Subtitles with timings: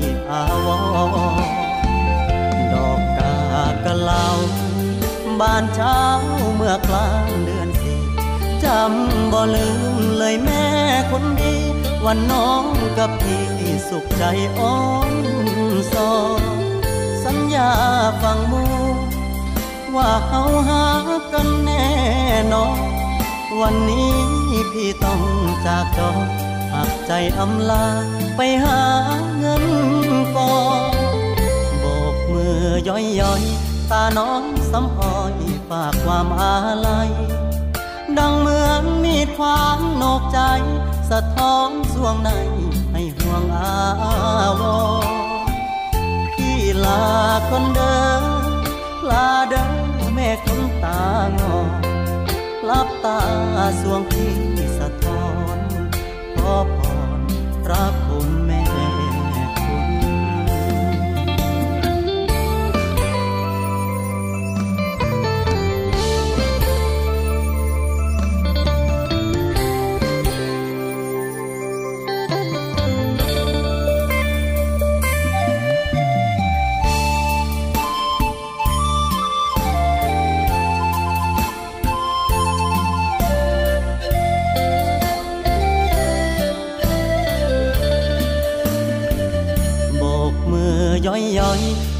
[0.00, 1.42] ได้อาวร
[2.72, 3.34] ดอกกา
[3.84, 4.24] กะเลา
[5.40, 5.98] บานเช้า
[6.54, 8.02] เมื่อกลางเดือนสี่
[8.64, 10.66] จำบ่ลืมเลยแม่
[11.10, 11.54] คนดี
[12.04, 12.64] วันน้อง
[12.98, 13.46] กับพี่
[13.88, 14.24] สุขใจ
[14.58, 14.80] อ้อ
[15.12, 15.14] น
[15.92, 16.10] สอ
[17.24, 17.70] สัญญา
[18.22, 18.64] ฟังมู
[19.96, 20.84] ว่าเฮาหา
[21.32, 21.86] กันแน่
[22.52, 22.78] นอน
[23.60, 24.14] วันนี้
[24.72, 25.22] พี่ต้อง
[25.64, 26.10] จากจอ
[26.78, 27.86] หักใจอำลา
[28.36, 28.82] ไปหา
[29.38, 29.64] เงิน
[30.36, 30.56] ก่อ
[30.90, 30.92] น
[31.78, 31.84] โบ
[32.14, 33.42] กมือย่อยย่อย
[33.90, 35.34] ตาน้องสำหอย
[35.68, 36.56] ฝากความอา
[36.86, 37.10] ลัย
[38.18, 40.40] ดังเหมือนมีดควางนอกใจ
[41.10, 42.30] สะท้อนสวงใน
[42.92, 43.78] ให้ห่วงอา
[44.60, 44.62] ว
[46.34, 47.02] พี่ลา
[47.48, 48.22] คนเดิม
[49.10, 49.74] ลาเดิม
[50.14, 51.04] แม่คนตา
[51.38, 51.56] งอ
[52.68, 53.18] ลับตา
[53.80, 54.57] สวงพี่
[56.48, 56.82] ขอพ
[57.18, 57.20] ร
[57.64, 57.84] พระ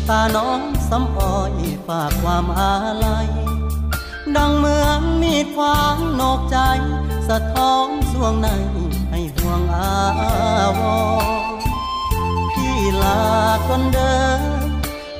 [0.08, 1.52] ตาน้องสำอ้อย
[1.86, 2.74] ฝากความอา
[3.04, 3.28] ลัย
[4.36, 6.58] ดังเมืองมีควางนอกใจ
[7.28, 8.48] สะท้อนสวงใน
[9.10, 9.96] ให้ห่วงอา
[10.78, 10.80] ว
[12.52, 13.20] พี่ลา
[13.66, 14.40] คนเดิม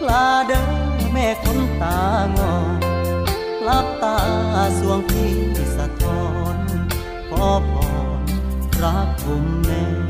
[0.09, 0.71] ลาเดิม
[1.12, 2.03] แม่คนตา
[2.38, 2.53] งอ
[3.66, 4.19] ลับตา
[4.78, 5.34] สวงพี่
[5.76, 6.22] สะท้อ
[6.55, 6.56] น
[7.28, 7.72] ขอพ
[8.20, 8.22] ร
[8.82, 10.07] รักคุมแม่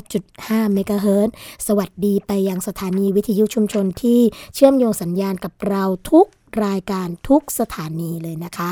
[0.00, 1.28] 89.5เมกะเฮิรต
[1.66, 4.20] สวัสดีไปยังสถานีวิทยุชุมชนที่
[4.54, 6.26] เชื่อมโยงสัญญาณกับเราทุก
[6.64, 8.70] รายการทุกสถานีเลยนะคะ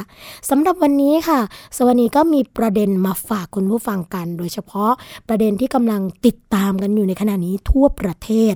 [0.51, 1.41] สำหรับวันนี้ค่ะ
[1.77, 4.91] สวัสดีก็มีประเด็นมาฝากคุณผู้ฟังกัน โดยเฉพาะ
[5.29, 8.55] ประเด็นที่กำลังติดตามกันอยู่ในขณะนี้ทั่วประเทศ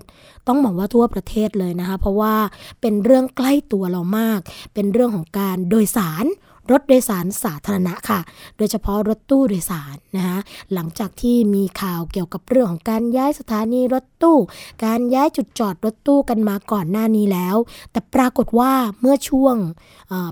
[0.49, 2.35] ต้องบอกว่าทั่วประเทศเลยนะคะ เพราะว่า
[2.81, 4.41] เป็นเรื่องใกล้ตัวเรามาก
[4.75, 6.25] เป็นเรื่องของการโดยสาร
[6.71, 8.21] รถโดยสารสาธารณะค่ะ
[8.57, 10.39] โดยเฉพาะรถตู้โดยสารนะคะ
[10.73, 14.39] หลังจากที่มีข่าวเกี่ยวกับเรื่องของการย้ายสถานีรถตู้
[14.85, 17.57] การย้ายจุดจอดรถตู้กันมาก่อนหน้านี้แล้ว
[17.93, 19.57] แต่ปรากฏว่าเมื่อช่วง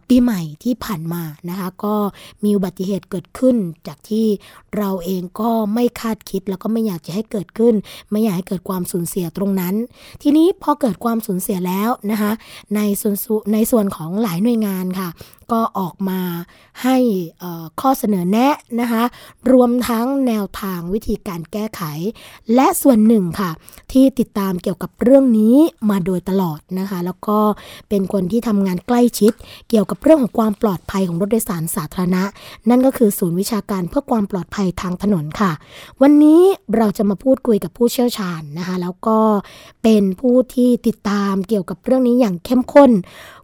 [0.08, 1.96] ปีใหม่ที่ผ่านมานะคะก็
[2.44, 3.56] มีอุบัติเหตุเกิดขึ้น
[3.86, 4.26] จากที่
[4.76, 7.74] เราเองก็ไม่คาดคิดแล้วก็ไม่อยากจะให้เกิดขึ้น
[8.10, 9.74] ไม่อยากให้เกิดความสูญเสียตรงนั้น
[10.22, 12.32] ทีนี้พอเกิดความสูญเสียแล้วนะคะ
[12.76, 13.16] ในส่วน
[13.52, 15.08] ในส่วนของหลายหน่วยงานค่ะ
[15.52, 16.20] ก็ออกมา
[16.82, 16.96] ให้
[17.80, 19.04] ข้อเสนอแนะนะคะ
[19.52, 21.82] รวมทั้งแนวทางวิธีการแก้ไข
[22.54, 23.50] และส่วนหนึ่งค่ะ
[23.92, 25.56] ที่ติดตามเกี่ยวกับเรื่องนี้
[25.90, 27.38] มาโดยตลอดนะคะ แล้วก็
[27.88, 29.32] เป็นคนที่ทำงานใกล้ชิด
[29.68, 32.22] เกี่ยวกับเรื่องของความปลอดภัยของรถโดยสารสาธารณะ
[32.68, 35.52] นั่นก็คือศูนย์วิชาการเพื่อความปลอดภัยทางถนนค่ะ
[36.02, 36.40] วันนี้
[36.76, 39.18] เราจะมาพูดคุยกับผู้เชี่ยวชาญนะคะ แล้วก็
[39.82, 42.90] เป็นผู้ที่ติดตามเกี่ยวกับเรื่องนี้อย่างเข้มข้น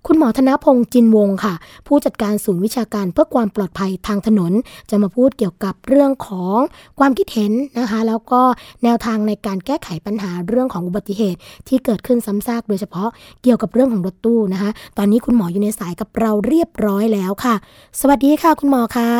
[0.06, 1.54] คุณหมอธนพงศ์จินวงค่ะ
[1.86, 4.52] ผู้จัดการศูนย์วิชาการเพื่อความปลอดภัยทางถนน
[4.90, 6.58] จะมาพูดเกี่ยวกับเรื่องของ
[6.98, 8.42] ความคิดเห็นนะคะ แล้วก็
[8.84, 13.08] แนวทางในการแก้ไขปัญหาเรื่องของอุบัติเหตุ ที่เกิดขึ้นซ้ำซากโดยเฉพาะ
[13.42, 17.54] เกี่ยวกับเรื่องของรถตู้นะคะ ตอนนี้คุณหมออยู่ในสายกับเราเรียบร้อยแล้วค่ะ
[18.00, 19.10] สวัสดีค่ะ คุณหมอคะ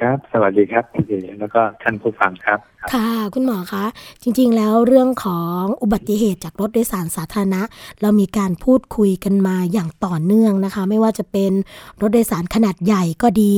[0.00, 2.58] ครับ สวัสดีครับพี่แล้วก็ท่านผู้ฟังครับ
[2.88, 3.84] ค่ะ คุณหมอคะ
[4.22, 7.62] จริงๆ แล้วเรื่องของอุบัติเหตุจากรถโดยสารสาธารณะ
[8.00, 11.52] เรามีการพูดคุยกันมาอย่างต่อเนื่องนะคะ ไม่ว่าจะเป็น
[12.00, 13.54] รถโดยสารขนาดใหญ่ก็ดี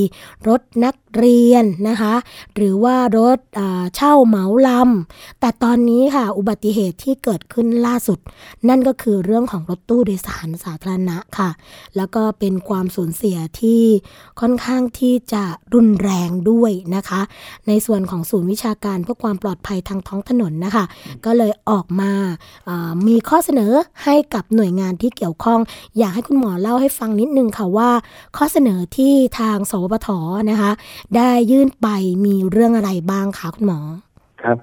[0.49, 2.15] รถนักเรียนนะคะ
[2.55, 3.39] หรือว่ารถ
[3.95, 8.19] เช่าเหมาลำแต่ตอนนี้ค่ะ อุบัติเหตุที่เกิดขึ้นล่าสุด
[8.69, 11.51] นั่นก็คือเรื่องของรถตู้โดยสารสาธารณะค่ะ
[11.97, 13.83] แล้วก็เป็นความสูญเสียที่
[14.41, 15.45] ค่อนข้างที่จะ
[15.75, 17.21] รุนแรงด้วยนะคะ
[17.69, 20.85] ในส่วนของศูนย์วิชาการพื่อความปลอดภัยทางท้องถนนนะคะ
[21.25, 22.11] ก็เลยออกมา
[23.06, 23.73] มีข้อเสนอ
[24.05, 25.61] ให้กับหน่วยงานที่เกี่ยวข้อง
[25.99, 27.91] อยากให้คุณหมอเล่าให้ฟังนิดนึงค่ะว่า
[28.37, 30.09] ข้อเสนอที่ทางสวปท
[30.50, 30.73] นะคะ
[31.17, 31.88] ได้ยื่นไป
[32.26, 33.81] มีเรื่องอะไรบ้างคะคุณหมอ
[34.43, 34.59] ครับ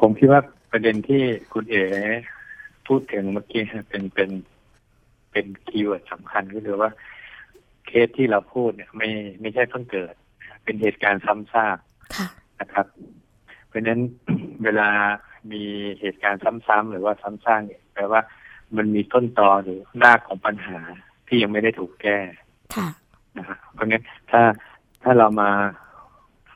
[0.00, 0.40] ผมคิดว่า
[0.70, 1.84] ประเด็นที่คุณเอ๋
[2.86, 4.30] พูดถึงเมื่อกี้เป็นเป็น
[5.30, 6.90] เป็น keyword สำคัญก็คือว่า
[7.86, 9.08] เคสที่เราพูดเนี่ย ไม่
[9.40, 10.14] ไม่ใช่เพิ่งเกิด
[10.64, 11.78] เป็นเหตุการณ์ซ้ำซาก
[12.60, 13.13] นะครับเพ
[13.74, 14.00] ราะฉะนั้น
[14.64, 14.88] เวลา
[15.52, 15.62] มี
[16.00, 18.20] เหตุการณ์ซ้ำๆหรือว่าซ้ำซากเนี่ยแปลว่า
[18.76, 20.78] มันมีต้นตอหรือรากของปัญหา
[21.26, 22.18] ที่ยังไม่ได้ถูกแก้
[23.38, 24.42] นะฮะเพราะงั้นถ้า
[25.02, 25.50] ถ้าเรามา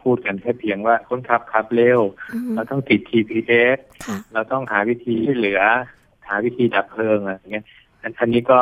[0.03, 2.01] พูดกันแค่เพียงว่าคนขับขับเร็ว
[2.55, 3.79] เราต้องติด GPS
[4.33, 5.61] เราต้องหาวิธีช่วยเหลือ
[6.29, 7.65] หาวิธีดับเพลิงอะไรเงี้ย
[8.21, 8.61] อันนี้ก็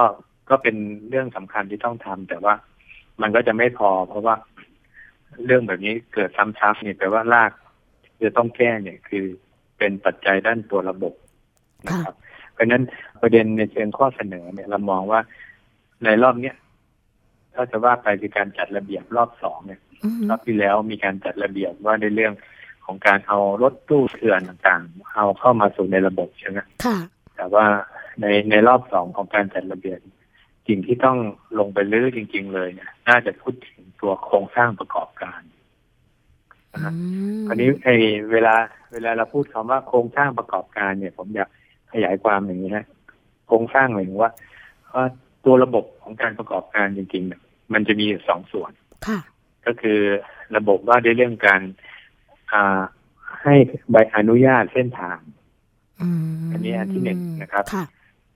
[0.51, 0.77] ก็เป็น
[1.09, 2.55] เรื่องสำคัญที่ต้องทำแต่ว่า
[3.23, 4.35] มันก็จะไม่พอ เพราะว่า
[5.45, 7.53] เรื่องแบบนี้เกิดซ้ำๆเนี่ยแปลว่าราก
[8.23, 9.25] จะต้องแก้เนี่ยคือ
[9.79, 11.15] เป็นปัจจัยด้านตัวระบบ
[11.87, 12.15] นะครับ
[12.53, 12.83] เพราะฉะนั้น
[13.21, 15.21] ประเด็นในเชิงข้อเสนอเนี่ยเรามองว่า
[16.05, 16.57] ในรอบเนี้ย
[17.55, 19.81] ถ้าจะว่าไปคือการจัดระเบียบรอบสองเนี่ย
[20.29, 22.33] รอบที่แล้วมีการจัดระเบียบว่าในเรื่อง
[22.85, 26.59] ของการเอารถตู้เถื่อนต่างๆ เอาเข้ามาสู่ในระบบใช่ไหม
[27.37, 27.67] แต่ว่า
[28.21, 29.99] ในในรอบสองของการจัดระเบียบ
[30.69, 31.19] สิ่งที่ต้อง
[31.59, 35.41] ลงไปลื้อจริง ๆ เลยเนี่ยน่าจะพูดถึงตัวโครงสร้างประกอบการ
[37.49, 37.95] อันนี้ไอ้
[38.33, 38.55] เวลา
[38.93, 41.49] เวลาเราพูดคำว่าโครงสร้างประกอบการเนี่ย ผมอยาก
[41.93, 42.85] ขยายความอย่างนี้นะ
[43.47, 44.31] โครงสร้างหมายถึงว่า
[44.95, 45.05] ว่า
[45.45, 47.41] ตัวระบบของการประกอบการจริงๆเนี่ย
[47.73, 48.73] มันจะมีสองส่วน
[49.67, 49.99] ก็คือ
[50.57, 51.61] ระบบว่าด้วยเรื่องการ
[52.53, 52.81] อ่า
[53.43, 53.55] ให้
[53.91, 55.19] ใบอนุญาตเส้นทาง
[56.53, 57.65] อันนี้อันที่หนึ่งนะครับ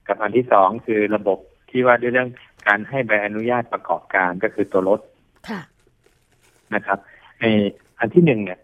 [0.07, 1.37] กับอันที่สองคือระบบ
[1.69, 2.29] ที่ว่าด้วยเรื่อง
[2.67, 4.99] การให้ใบอนุญาตประกอบการก็คือตัวรถ
[6.75, 6.99] นะครับ
[7.41, 7.45] ใน
[8.01, 8.59] อันที่หนึ่งเนี่ย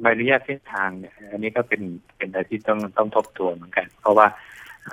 [0.00, 1.82] ใบอนุญาตเส้นทางเนี่ย อันนี้ก็เป็น
[2.16, 4.26] เป็นอะไรที่ต้องต้องทบทวนเหมือนกัน เพราะว่า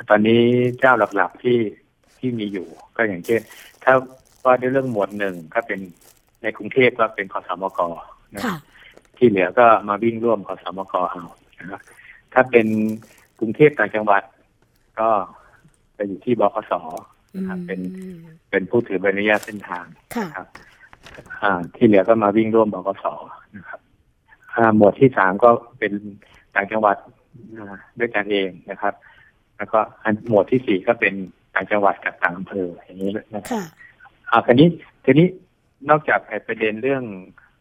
[0.10, 0.42] ตอนนี้
[0.80, 1.60] เจ้าหลักๆที่
[2.18, 3.42] ที่มีอยู่ ก็อย่างเช่น
[3.84, 3.94] ถ้า
[4.46, 5.80] ว่าด้วยเรื่องหมวดหนึ่งก็เป็น
[6.42, 7.80] ในกรุงเทพก็เป็นขอสมก
[8.36, 8.58] นะค่ะ
[9.18, 11.26] ที่เหลือก็มาวิ่งร่วมขอสมกเอา
[11.60, 11.82] นะครับ
[12.34, 12.68] ถ้าเป็น
[13.40, 14.24] กรุงเทพต่างจังหวัด
[15.00, 15.10] ก็
[15.96, 16.74] ไปอยู่ที่บขส
[17.48, 18.18] ครับเป็นอืม
[18.50, 19.86] เป็นผู้ถือใบอนุญาตเส้นทาง
[20.16, 20.48] ค่ะครับ
[21.44, 23.06] อ่าที่เหลือก็มาวิ่งร่วมบกส
[23.56, 23.85] นะครับอ่า
[24.78, 25.94] หมวดที่สามก็เป็น
[26.56, 26.98] ต่างจังหวัด
[27.58, 28.94] อ่าด้วยกันเองนะครับ
[29.58, 31.14] แล้วก็อันหมวดที่สี่ก็เป็น
[31.56, 33.64] ต่างจังหวัดกับต่างอำเภออย่างนี้นะครับค่ะ
[34.30, 34.70] อ่าทีนี้
[35.06, 35.28] ทีนี้
[35.90, 37.04] นอกจากไอ้ประเด็นเรื่อง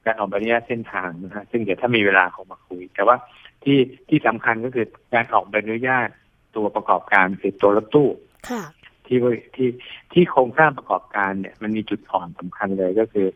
[0.05, 3.17] การออกใบอนุญาตเส้นทางนะฮะซึ่งเดี๋ยวถ้ามีเวลาคงมาคุย แต่ว่า
[3.65, 6.09] ที่ที่สำคัญก็คือการออกใบอนุญาต
[6.57, 8.09] ตัวประกอบการคือตัวรถตู้
[8.51, 8.63] ค่ะ
[9.07, 9.69] ที่ว่าที่
[10.13, 13.29] ที่โครงสร้างประกอบการเนี่ย มันมีจุดอ่อนสำคัญเลยก็คือ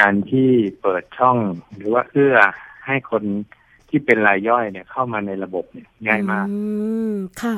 [0.00, 0.50] การที่
[0.82, 1.38] เปิดช่อง
[1.76, 2.36] หรือว่าเอื้อ
[2.86, 3.22] ให้คน
[3.88, 6.58] ที่เป็นรายย่อยเนี่ยเข้ามาในระบบเนี่ยง่ายมากอื
[7.12, 7.56] มค่ะ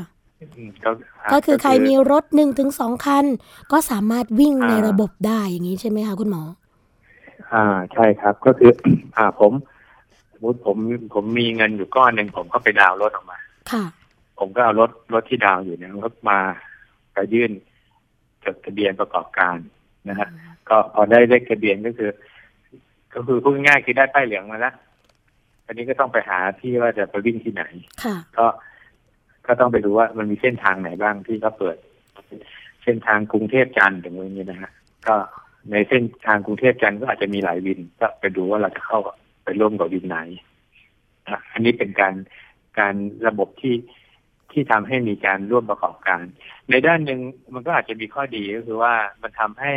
[0.57, 0.91] อืมก็
[1.33, 3.25] ก็คือใครมีรถหนึ่งถึงสองคัน
[3.73, 6.43] ก็สามารถวิ่งในอ่าระบบได้อย่างนี้ใช่ไหมคะคุณหมอ
[7.53, 8.71] อ่าใช่ครับก็คือ
[9.17, 9.53] อ่าผม
[10.33, 10.77] สมมติผม
[11.15, 13.39] ผมมีเงินอยู่ก้อนหนึ่งผมก็ไปดาวน์รถออกมา
[13.73, 13.85] ค่ะ
[14.39, 16.39] ผมก็เอารถรถที่ดาวน์อยู่เนี่ยรถมา
[17.13, 17.51] ไปยื่น
[18.45, 19.57] จดทะเบียนประกอบการ
[20.09, 20.29] นะฮะ
[20.69, 22.11] ก็พอได้เลขทะเบียนก็คือ
[23.15, 24.75] ก็คือพูดง่ายๆคือได้ป้ายเหลืองมาแล้ว
[25.67, 27.65] อันนี้ก็ต้องไปหาที่ว่าจะไปวิ่งที่ไหน
[28.05, 28.47] ค่ะก็
[29.47, 31.77] ก็ต้องไปดูว่ามันมีเส้นทางไหนบ้างที่เขาเปิด
[32.85, 34.73] เส้นทางกรุงเทพจันทร์ถึงตรงนี้นะฮะ
[35.07, 35.15] ก็
[35.71, 38.99] ในเส้นทางกรุงเทพจันทร์ก็อาจจะมีหลายวิน ก็ไปดูว่าเราจะเข้า
[39.45, 40.19] ไปร่วมกับวินไหน
[41.29, 42.15] อะอันนี้เป็นการ
[42.79, 42.95] การ
[43.27, 43.75] ระบบที่
[44.53, 46.23] ที่ทำให้มีการร่วมประกอบการ
[46.71, 47.21] ในด้านหนึ่ง
[47.55, 49.73] มันก็อาจจะมีข้อดีก็คือว่ามันทำให้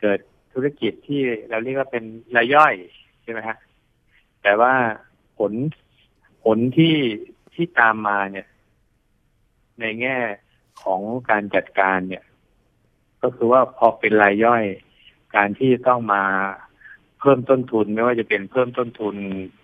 [0.00, 0.20] เกิด
[0.52, 2.04] ธุรกิจที่เราเรียกว่าเป็น
[2.36, 2.74] รายย่อย
[3.22, 3.56] ใช่ไหมฮะ
[4.42, 4.72] แต่ว่า
[5.38, 5.52] ผล
[6.44, 6.96] ผลที่
[7.54, 8.46] ที่ตามมาเนี่ย
[9.80, 10.16] ในแง่
[10.82, 12.24] ของการจัดการเนี่ย
[13.22, 14.64] ก็คือว่าพอเป็นรายย่อย
[15.36, 16.22] การที่ต้องมา
[17.20, 19.14] เพิ่มต้นทุนไม่ว่าจะเป็นเพิ่มต้นทุน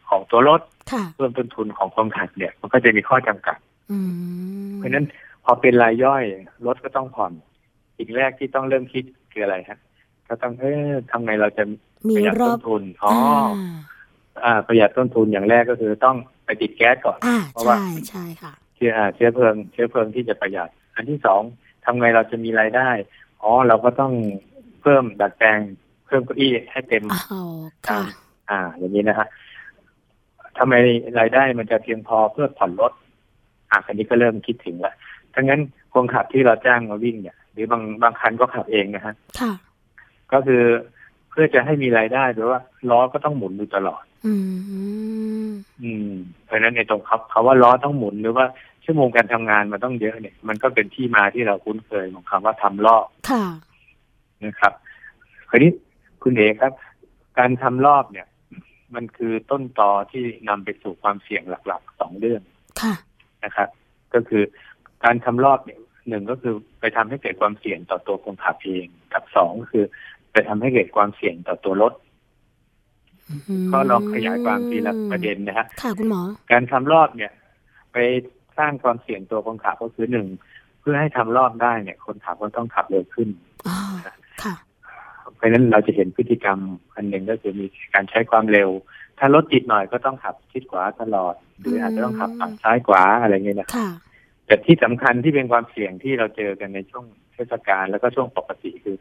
[0.09, 0.61] ของตัวรถ
[0.93, 3.59] ค่ะเพิ่มต้นทุนของคนขับเนี่ย มันก็จะมีข้อจำกัด
[3.91, 4.11] อืม
[4.77, 5.07] เพราะฉะนั้น
[5.45, 6.25] พอเป็นรายย่อย
[6.67, 7.33] รถก็ต้องผ่อน
[7.99, 9.79] สิ่งแรกที่ต้องเริ่มคิดคืออะไรฮะ
[10.29, 11.65] ก็ต้องเออทำไงเราจะ
[12.09, 13.94] มีประหยัดรอต้บนทุนอ๋ออ่าอ่า
[14.67, 21.43] ประหยัดต้นทุนอย่างแรกก็คือต้องไปติดแก๊สก่อนอ่าเพราะว่าใช่ใช่ค่ะเชื้ออ่าเชื้อเพลิง เชื้อเพลิงที่จะประหยัด อันที่สอง
[21.85, 22.91] ทำไงเราจะมีรายได้
[23.43, 24.13] อ๋อเราก็ต้อง
[24.83, 25.59] เพิ่มดัดแปลง
[26.07, 27.51] เพิ่มเก้าอี้ให้เต็มอ้าว
[27.89, 28.03] ค่ะ
[28.51, 29.29] อ่า อย่างนี้นะฮะ
[30.59, 30.75] ทำไม
[31.21, 32.93] รายได้มันจะเพียงพอเพื่อผ่อนรถ
[33.71, 34.95] อะอันนี้ก็เริ่มคิดถึงละ
[35.35, 35.61] ทั้งนั้น
[35.95, 39.53] คนขับที่เราจ้างมาวิ่งเนี่ย หรือบางบางคันก็ขับเองนะฮะค่ะ
[40.33, 40.63] ก็คือ
[40.93, 42.61] เพื่อจะให้มีรายได้โดยว่า
[42.91, 44.35] ล้อก็ต้องหมุนอยู่ตลอด อื
[45.49, 45.51] ม
[45.83, 46.13] อืม
[46.45, 48.47] เพราะฉะนั้นในตรงครับคาว่าล้อต้องหมุนหรือว่า
[48.85, 53.45] ชั่วโมงการทำงานมันต้องเยอะเนี่ย มันก็เป็นที่มาที่เราคุ้นเคยของคำว่าทำรอบค่ะ
[54.45, 54.73] นะครับ
[55.51, 55.71] คราวนี้
[56.23, 56.73] คุณเอกครับ
[57.39, 58.27] การทำรอบเนี่ย
[58.95, 62.43] มันคือต้นตอที่นำไปสู่ความเสี่ยงหลักๆสองเรื่อง
[62.83, 62.95] ค่ะ
[63.45, 63.69] นะครับ
[64.15, 64.43] ก็คือ
[65.05, 69.85] การทำรอบเนี่ยหนึ่งก็คือไปทำให้เกิดความเสี่ยงต่อตัวคนขับเอง กับสองก็คือ
[70.35, 71.93] ไปทำให้เกิดความเสี่ยงต่อตัวรถ
[73.73, 76.23] ก็ลองขยายความทีละประเด็นนะฮะค่ะคุณหมอ
[76.53, 77.33] การทำรอบเนี่ย
[77.93, 77.97] ไป
[78.59, 80.27] สร้างความเสี่ยงตัวคนขับก็คือหนึ่ง
[80.81, 83.29] เพื่อให้ทำรอบได้เนี่ย คนขับก็ต้องขับเร็วขึ้น
[83.69, 83.77] อ๋อ
[84.43, 84.55] ค่ะ
[85.37, 86.59] เพราะฉะนั้นเราจะเห็นพฤติกรรม
[86.95, 88.71] อันหนึ่งก็คือมีการใช้ความเร็ว
[89.19, 93.89] ถ้ารถติดหน่อยก็ต้องขับชิดขวาตลอด หรืออาจจะต้องขับฝั่งซ้ายขวาอะไรเงี้ยนะค่ะ
[94.47, 98.97] แต่ที่สำคัญที่เป็นความเสี่ยงที่เราเจอกันในช่วงเทศกาลแล้วก็ช่วงปกติคือ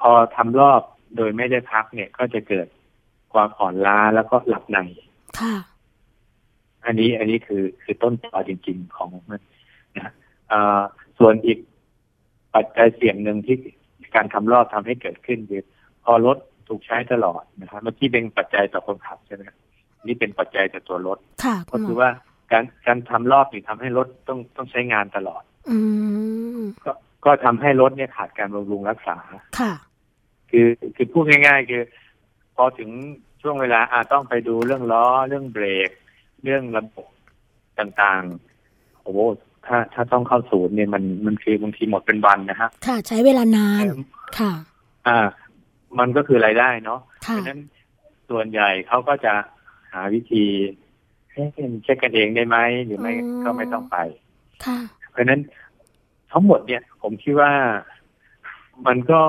[0.00, 0.82] พอทำรอบ
[1.16, 2.66] โดยไม่ได้พักเนี่ยก็จะเกิด
[3.32, 4.78] ความอ่อนล้าแล้วก็หลับใน
[5.40, 5.54] ค่ะ
[6.84, 9.42] อันนี้อันนี้คือคือต้นตอจริง ๆ ของมัน
[9.96, 10.12] นะ
[10.52, 10.82] อ่า
[11.18, 11.58] ส่วนอีก
[12.54, 13.56] ปัจจัยเสี่ยงหนึ่งที่
[14.16, 15.62] การทำรอบทำให้เกิดขึ้นคือ
[16.04, 16.36] พอรถ
[16.68, 19.56] ถูกใช้ตลอดนะครับเมื่อกี้เป็นปัจจัยต่อคนขับใช่ไหมครับ
[20.06, 22.10] นี่เป็นปัจจัยต่อตัวรถค่ะคุก็ณหมคืออว่า
[22.52, 25.78] การการทำรอบนี่ทำให้รถต้องต้องใช้งานตลอด อื
[26.58, 26.92] มก็
[27.24, 29.16] ก็ทำให้รถเนี่ยขาดการบำรุงรักษา
[29.60, 29.72] ค่ะ
[30.50, 30.66] คือ
[30.96, 31.82] คือพูดง่าย ๆ คือ
[32.56, 32.90] พอถึง
[33.42, 35.90] ช่วงเวลาอาต้องไปดูเรื่องล้อเรื่องเบรก
[36.42, 37.06] เรื่องระบบ
[37.78, 39.18] ต่างๆโอ้โห
[39.66, 43.84] ถ้าถ้าต้องเข้าศูนย์เนี่ยมันมันคือบางทีหมดเป็นวันนะฮะค่ะ ใช้เวลานาน
[44.38, 44.52] ค่ะ
[45.06, 45.18] อ่า
[45.98, 47.60] มันก็คือรายได้เนาะเพค่ะราะฉะนั้น
[48.30, 49.34] ส่วนใหญ่เขาก็จะ
[49.92, 50.44] หาวิธี
[51.32, 51.48] เอ๊ะ
[51.82, 53.96] เช็คกันเองได้ไหมหรือไม่อ๋อก็ไม่ต้องไป
[54.64, 54.78] ค่ะ
[55.10, 55.40] เพราะฉะนั้น
[56.32, 57.52] ทั้งหมดเนี่ย ผมคิดว่า
[58.86, 59.22] มันก็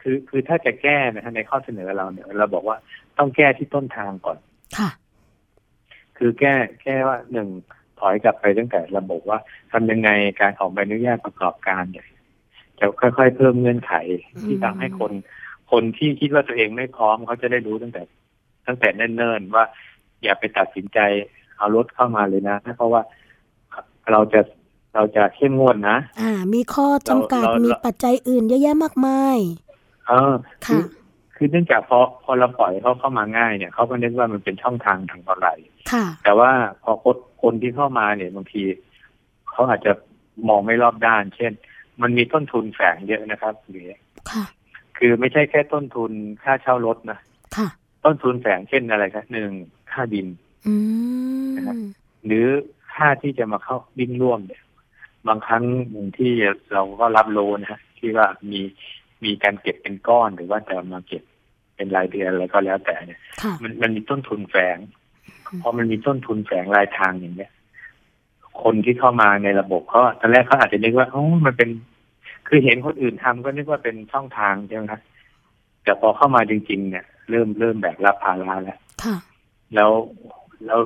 [0.00, 2.76] คือคือถ้าจะแก้นะฮะในข้อเสนอเราเนี่ย เราบอกว่า
[3.18, 4.38] ต้องแก้ที่ต้นทางก่อน
[4.78, 4.90] ค่ะ
[6.18, 7.48] คือแก้แก้ว่าหนึ่ง
[8.00, 9.38] ถอยกลับไปตั้งแต่ระบบว่า
[9.72, 12.06] ทำยังไงการออกใบอนุญาตประกอบการเนี่ย
[12.78, 13.92] จะค่อยๆเพิ่มเงื่อนไข
[14.44, 15.12] ที่ทำให้คน
[15.70, 18.02] คนที่คิดว่าตัวเองไม่พร้อมเขาจะได้รู้ตั้งแต่
[18.66, 19.64] ตั้งแต่เนิ่นๆว่า
[20.22, 20.98] อย่าไปตัดสินใจ
[21.58, 23.02] เอารถเข้ามาเลยนะเพราะว่า
[24.12, 24.40] เราจะ
[24.94, 29.38] เราจะเข้มงวดนะ อ่า มีข้อจำกัดเราเรามีปัจจัยอื่นเยอะแยะมากมาย
[30.06, 30.34] เออ
[30.66, 30.84] คืค่ะอ
[31.36, 36.50] คือเนื่องจากพอพอเราปล่อยเขาเข้ามาง่ายเนี่ยเขาก็นึกว่ามันเป็นช่องทางทางออนไลน์ค่ะแต่ว่า
[36.82, 38.62] พอคนคนที่เข้ามาเนี่ยบางที
[39.50, 39.92] เขาอาจจะ
[40.48, 41.52] มองไม่รอบด้าน เช่น
[42.02, 43.88] มันมีต้นทุนแฝงเยอะนะครับหรือ
[44.30, 44.44] ค่ะ
[44.98, 47.18] คือไม่ใช่แค่ต้นทุนค่าเช่ารถนะ
[47.56, 47.68] ค่ะ
[48.04, 49.50] ต้นทุนแฝงเช่นอะไรครับหนึ่ง
[49.92, 50.26] ค่าบิน
[50.66, 50.74] อื
[51.56, 51.88] นะครับม
[52.26, 52.46] หรือ
[52.94, 54.62] ค่าที่จะมาเข้าบินร่วมเนี่ย
[55.28, 56.32] บางครั้งอย่างที่
[56.72, 58.60] เราก็รับรู้นะฮะที่ว่ามี
[59.24, 61.22] มีการเก็บเป็นก้อนหรือว่าจะมาเก็บ
[61.76, 64.78] เป็นรายเดือนอะไรก็แล้วแต่เนี่ยค่ะมันมันมีต้นทุนแฝง
[65.50, 67.52] อืมพอมันมีต้นทุนแฝงรายทางอย่างเงี้ย
[68.62, 71.70] คนที่เข้ามาในระบบเขาตอนแรกเขาอาจจะนึกว่าโอ้มันเป็น
[72.48, 75.00] คือเห็นคนอื่นทำก็นึกว่าเป็นช่องทางใช่ไหมครับ
[75.84, 79.16] แต่พอเข้ามาจริง ๆ เนี่ย เริ่มเริ่มแบกรับภาระแล้วค่ะ
[79.74, 79.90] แล้ว
[80.66, 80.80] แล้ว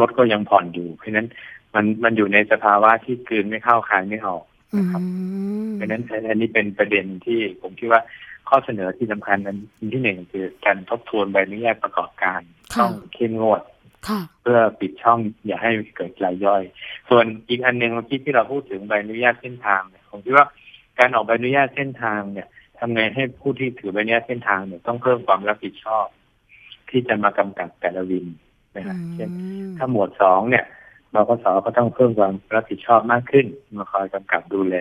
[0.00, 1.28] รถก็ยังผ่อนอยู่ เพราะฉะนั้น
[1.74, 5.02] มันมันอยู่ในสภาวะที่กลืนไม่เข้าคายไม่ออกอื นะครับ
[5.66, 8.00] มเพราะฉะนั้นอันนี้เป็นประเด็นที่ผมคิดว่า
[8.48, 9.56] ข้อเสนอที่สำคัญอัน
[9.94, 12.40] ที่หนึ่งคือการทบทวนใบอนุญาตประกอบการ
[12.74, 13.62] ค่ะต้องเข้มงวด
[14.08, 16.62] ค่ะเพื่อปิดช่องอย่าให้เกิดรายย่อย
[17.08, 20.46] ส่วนอีกอันหนึ่งเมื่อกี้ที่เราพูดถึงใบอนุญาตเส้นทางเนี่ยผมคิดว่า
[20.98, 22.48] การออกใบอนุญาตเส้นทางเนี่ย
[22.78, 26.06] ทำไงให้ผู้ที่ถือใบอนุญาตเส้นทางเนี่ยต้องเพิ่มความรับผิดชอบ
[26.90, 28.26] ที่จะมากำกับแต่ละวิน
[28.76, 29.30] นะฮะเช่น
[29.76, 30.64] ถ้าหมวดสองเนี่ย
[31.14, 34.76] บกสก็ต้องเพิ่มความรับผิดชอบมากขึ้นมาคอยกำกับดูแล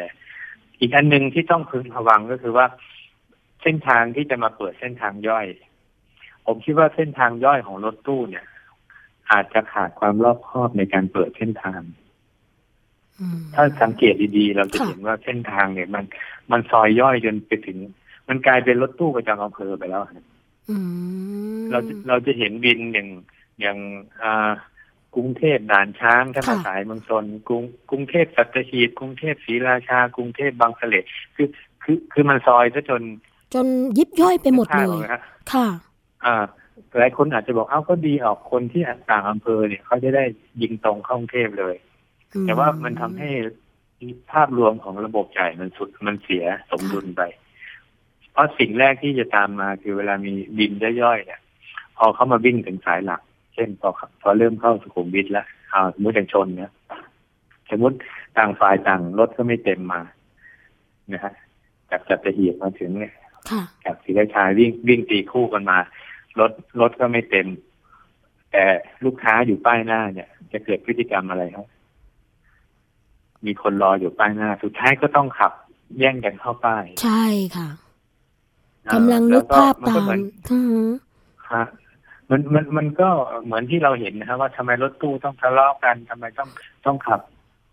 [0.79, 2.65] อีกอันหนึ่งที่ต้องพึงระวังก็คือว่า
[3.61, 5.47] เส้นทางที่จะมาเปิดเส้นทางย่อย
[6.45, 8.45] ผมคิดว่าเส้นทางย่อยของรถตู้เนี่ย
[9.31, 11.81] อาจจะขาดความรอบคอบในการเปิดเส้นทาง
[13.19, 16.05] อืมถ้าสังเกตดีๆ เราจะค่ะเห็นว่าเส้นทางเนี่ย มัน
[16.51, 17.77] มันซอยย่อยจนไปถึง
[18.27, 20.03] มันกลายเป็นรถตู้ประจำอำเภอไปแล้ว
[20.69, 20.77] อื
[21.59, 23.09] มเราจะเราจะเห็นบินอย่าง
[23.61, 23.77] อย่าง
[24.23, 24.51] อ่า
[25.15, 30.95] กรุงเทพด่านช้างถ้ามาค่ะสายเมืองชนกรุงกรุงเทพสัตหีบกรุงเทพศรีราชา กรุงเทพบางเสล
[31.35, 31.47] คือ
[31.83, 33.01] คือคือมันซอยซะจน
[33.53, 33.65] จน
[33.97, 35.21] ยิบย่อยไปหมดเลนึกภาพยออกไหฮะ
[35.53, 35.67] ค่ะ
[36.25, 36.35] อ่า
[36.97, 40.23] หลายคนอาจจะบอกเอ้าก็ดีออกคนที่ต่างอำเภอเนี่ยเขาจะได้
[40.61, 41.75] ยิงตรงเข้ากรุงเทพเลย
[42.43, 43.29] แต่ว่ามันทำให้
[44.31, 47.21] ภาพรวมของระบบจ่ายมันสุดมันเสียสมดุลไป
[48.31, 51.41] เพราะสิ่งแรกที่จะตามมาคือเวลามีบินย่อยๆเนี่ย
[51.97, 53.89] พอเขามาวิ่งถึงสายหลักเช่นพอ
[54.21, 56.71] พอเริ่มเข้าสุขุมวิทแล้วอ่าสมมติอย่างชนเนี่ย
[57.71, 57.97] สมมติ
[58.37, 60.01] ต่างฝ่ายต่างรถก็ไม่เต็มมา
[61.13, 61.33] นะฮะ
[61.89, 63.13] จากจัตหีบมาถึงเนี่ย
[63.51, 65.77] ค่ะจากศรีราชาวิ่งวิ่งตีคู่กันมา
[66.39, 67.47] รถรถก็ไม่เต็ม
[68.51, 68.63] แต่
[69.05, 71.67] ลูกค้าอยู่ป้ายหน้าเนี่ย จะเกิดพฤติกรรมอะไรครับ
[73.45, 75.51] มีคนรออยู่ป้ายหน้า สุดท้ายก็ต้องขับ
[75.97, 77.23] แย่งกันเข้าป้าย ใช่
[77.57, 77.69] ค่ะ
[78.85, 80.87] เอ่อกำลังนึกแวภาพนตาก็เหมอนอืม
[81.51, 81.63] ฮะ
[82.29, 83.09] มันมันมันก็
[83.43, 86.49] เหมือนที่เราเห็นนะครับว่าทำไมรถตู้ต้องทะเลาะกันทำไมต้อง
[86.85, 87.21] ต้องขับ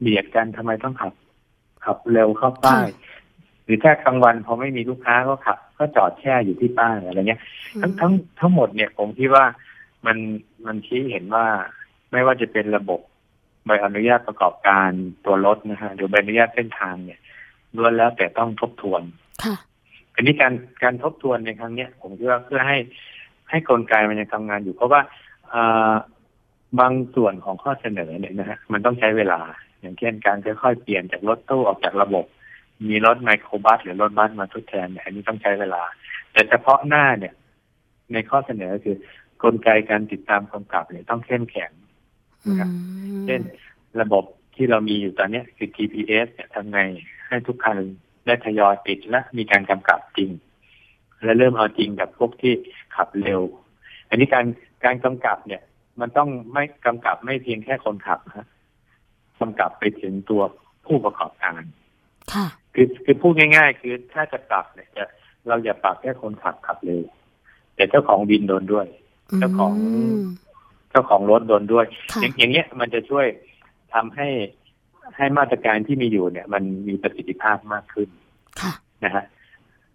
[0.00, 1.12] เบียดกันทำไมต้องขับ
[1.84, 2.86] ขับเร็วเข้าป้าย
[3.64, 7.40] หรือถ้ากลางวันพอไม่มีลูกค้าก็ขับ ก็จอดแช่อยู่ที่ป้ายอะไรเงี้ย
[7.80, 9.44] ทั้งทั้งทั้งหมดเนี่ยผมคิดว่า
[10.06, 10.16] มัน
[10.66, 11.46] มันชี้เห็นว่า
[12.12, 13.00] ไม่ว่าจะเป็นระบบ
[13.66, 14.90] ใบอนุญาตประกอบการ
[15.24, 17.20] ตัวรถนะฮะหรือใบอนุญาตเส้นทางเนี่ย
[17.76, 19.02] ล้วนแล้วแต่ต้องทบทวน
[19.44, 19.56] ค่ะ
[20.14, 22.76] อันนี้การการทบทวนในครั้งเนี้ยผมคิดว่าเพื่อให้
[23.50, 25.00] ให้กลไกมันยังทำงานอยู่ เพราะว่า
[25.52, 25.94] อ่า
[26.80, 29.40] บางส่วนของข้อเสนอเนี่ยนะฮะมันต้องใช้เวลา
[29.80, 32.24] อย่างเช่นการค่อยๆเปลี่ยนจากรถตู้ออกจากระบบ
[32.88, 35.82] มีรถไมโครบัสหรือรถบัสมาทดแทนเนี่ยอันนี้ต้องใช้เวลา
[36.32, 37.34] แต่เฉพาะหน้าเนี่ย
[38.12, 38.96] ในข้อเสนอคือ
[39.42, 41.70] กลไกการติดตามกำกับเนี่ยต้องเข้มแข็ง
[42.44, 42.56] อืม
[43.26, 43.40] เช่น
[44.00, 46.80] ระบบที่เรามีอยู่ตอนเนี้ยคือ GPS เนี่ยทำไง
[47.28, 47.76] ให้ทุกคัน
[48.26, 50.30] ได้ทยอยปิดและมีการกำกับจริง
[51.24, 52.52] และเริ่มเอาจริงกับพวกที่
[52.96, 53.40] ขับเร็ว
[54.08, 54.46] อันนี้การ
[54.84, 55.62] การกำกับเนี่ย
[56.00, 58.46] มันต้องไม่กำกับไม่เพียงแค่คนขับฮะ
[59.40, 60.42] กำกับไปถึงตัว
[60.86, 61.62] ผู้ประกอบการ
[62.34, 65.04] ค่ะคือคือพูดง่าย ๆ คือถ้าจะปรับเนี่ยจะ
[65.48, 67.02] เราอย่าปรับแค่คนขับขับเร็ว
[67.76, 68.86] แต่เจ้าของวินโดนด้วย
[69.38, 69.72] เจ้าของ
[70.18, 70.22] ม
[70.90, 73.26] เจ้าของรถโดนด้วยค่ะอย่างอย่างเงี้ยมันจะช่วย
[73.94, 74.28] ทำให้
[75.16, 78.08] ให้มาตรการที่มีอยู่เนี่ย มันมีประสิทธิภาพมากขึ้น
[78.60, 78.72] ค่ะ
[79.04, 79.24] นะฮะ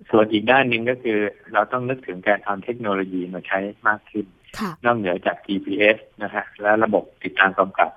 [0.10, 1.18] ส่วนอีกด้านหนึ่งก็คือ
[1.54, 4.26] เราต้องนึกถึงการเอาเทคโนโลยีมาใช้มากขึ้น
[4.60, 7.90] ค่ะนอกเหนือจาก GPS นะฮะและระบบติดตามกำกับ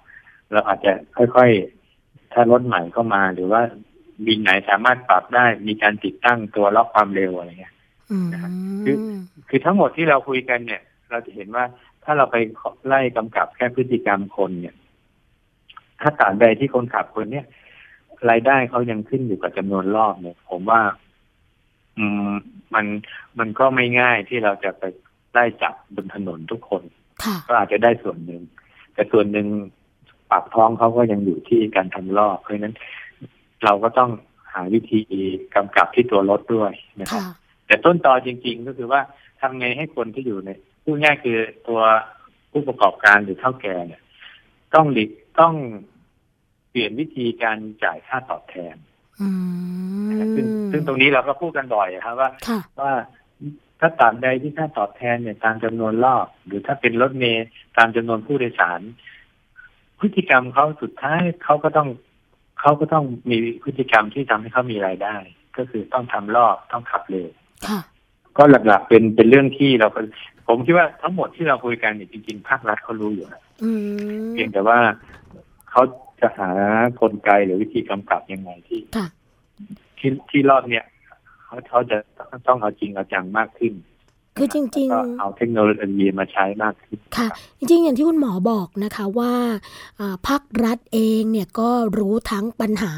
[0.52, 3.62] เราอาจจะค่อยๆ ถ้ารถใหม่เข้ามา หรือว่า
[4.26, 7.74] บินไหนสามารถปรับได้มีการติดตั้งตัวล็อกความเร็วอะไรเงี้ย
[8.10, 8.28] อืม
[8.84, 8.96] คือ
[9.48, 11.64] คือทั้งหมดที่เราคุยกันเนี่ย เราจะเห็นว่า
[12.04, 12.36] ถ้าเราไป
[12.86, 14.74] ไล่กำกับแค่พฤติกรรมคนเนี่ย
[16.00, 17.46] ถ้าตามใดที่คนขับคนเนี่ย
[18.30, 20.80] รายได้เขายังขึ้นอยู่กับจำนวนรอบเนี่ย ผมว่า
[21.98, 22.32] อืม
[22.74, 22.86] มัน
[23.38, 24.82] มันก็ไม่ง่ายที่เราจะไป
[25.32, 26.82] ไล่จับบนถนนทุกคน
[27.24, 28.42] ค่ะก็อาจจะได้ส่วนหนึ่ง
[28.94, 29.46] แต่ส่วนหนึ่ง
[30.30, 32.74] ปากท้องเขาก็ยังอยู่ที่การทำรอบเพราะฉะนั้น
[33.64, 34.10] เราก็ต้อง
[34.52, 35.00] หาวิธี
[35.54, 37.32] กำกับที่ตัวรถด้วยนะครับค่ะ
[37.66, 39.00] แต่ต้นตอจริง ๆ ก็คือว่า
[39.40, 40.50] ทำไงให้คนที่อยู่ใน
[40.84, 41.80] พูดง่ายคือตัว
[42.50, 44.02] ผู้ประกอบการหรือเท่าแก่เนี่ย
[44.74, 45.54] ต้องหลีกต้อง
[46.70, 48.93] เปลี่ยนวิธีการจ่ายค่าตอบแทนอืมนะครับ
[50.34, 52.92] ซึ่งซึ่งตรงนี้เราก็พูดกันบ่อยนะครับว่าค่ะว่า
[53.80, 57.46] ถ้าตามใดที่ค่าตอบแทนเนี่ยตามจำนวนรอบ หรือถ้าเป็นรถเมล์
[57.78, 58.80] ตามจำนวนผู้โดยสาร
[60.00, 61.88] พฤติกรรมเขาสุดท้ายเขาก็ต้อง
[62.60, 65.16] เขาก็ต้องมีพฤติกรรมที่ทำให้เขามีรายได้
[65.56, 67.28] ก็คือต้องทำรอบต้องขับเร็ว
[67.66, 67.80] ค่ะ
[68.36, 70.00] ก็หลักๆเป็นเป็นเรื่องที่เราก็
[70.48, 74.78] ผมคิดว่าทั้งหมดที่เราคุยกันเนี่ยจริงๆภาครัฐเขารู้อยู่นะอืมเพียงแต่ว่า
[75.70, 75.82] เขา
[76.24, 76.50] จะหา
[77.00, 79.06] กลไกหรือวิธีกำกับยังไงที่ค่ะ
[79.98, 80.84] ที่ที่รอบเนี่ย
[81.44, 81.98] เขาเขาจะ
[82.46, 83.72] ต้องเอาจริงเอาจังมากขึ้น
[84.36, 89.34] คือจริงๆแล้วก็เอาเทคโนโลยีมาใช้มากขึ้นค่ะ จริง ๆ อย่างที่คุณหมอบอกนะคะว่า
[90.00, 92.94] อ่าภาครัฐเองเนี่ยก็รู้ทั้งปัญหา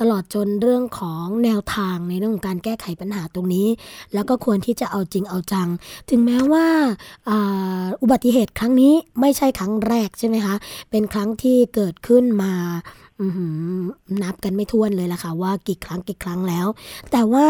[0.00, 3.68] ตลอดจนเรื่องของแนวทางในเรื่องของการแก้ไขปัญหาตรงนี้
[4.14, 5.68] แล้วก็ควรที่จะเอาจริงเอาจัง
[6.10, 6.66] ถึงแม้ว่า
[7.28, 10.54] อ่าอุบัติเหตุครั้งนี้ไม่ใช่ครั้งแรกใช่ไหมคะ
[10.90, 12.54] เป็นครั้งที่เกิดขึ้นมา
[12.88, 13.05] อื้อหือ
[14.22, 16.66] นับกันไม่ถ้วนเลยล่ะค่ะว่ากี่ครั้งกี่ครั้งแล้ว
[17.12, 17.48] แต่ว่า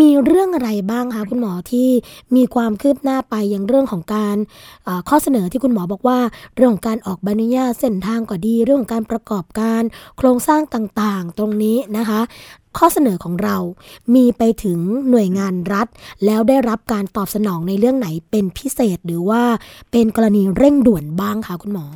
[0.00, 1.88] มีเรื่องอะไรบ้างคะคุณหมอที่
[2.36, 4.36] มีความคืบหน้าไปอย่างเรื่องของการ
[5.08, 6.18] ข้อเสนอที่คุณหมอบอกว่า
[6.56, 9.82] เรื่องของการออกใบอนุญาตเส้นทางก็ดี เรื่องของการประกอบการ
[10.18, 12.20] โครงสร้างต่างๆ ตรงนี้นะคะ
[12.78, 13.56] ข้อเสนอของเรา
[14.14, 14.78] มีไปถึง
[15.10, 15.86] หน่วยงานรัฐ
[16.24, 19.42] แล้วได้รับการตอบสนองในเรื่องไหนเป็นพิเศษหรือว่า
[19.90, 21.86] เป็นกรณีเร่งด่วนบ้างคะคุณหมอ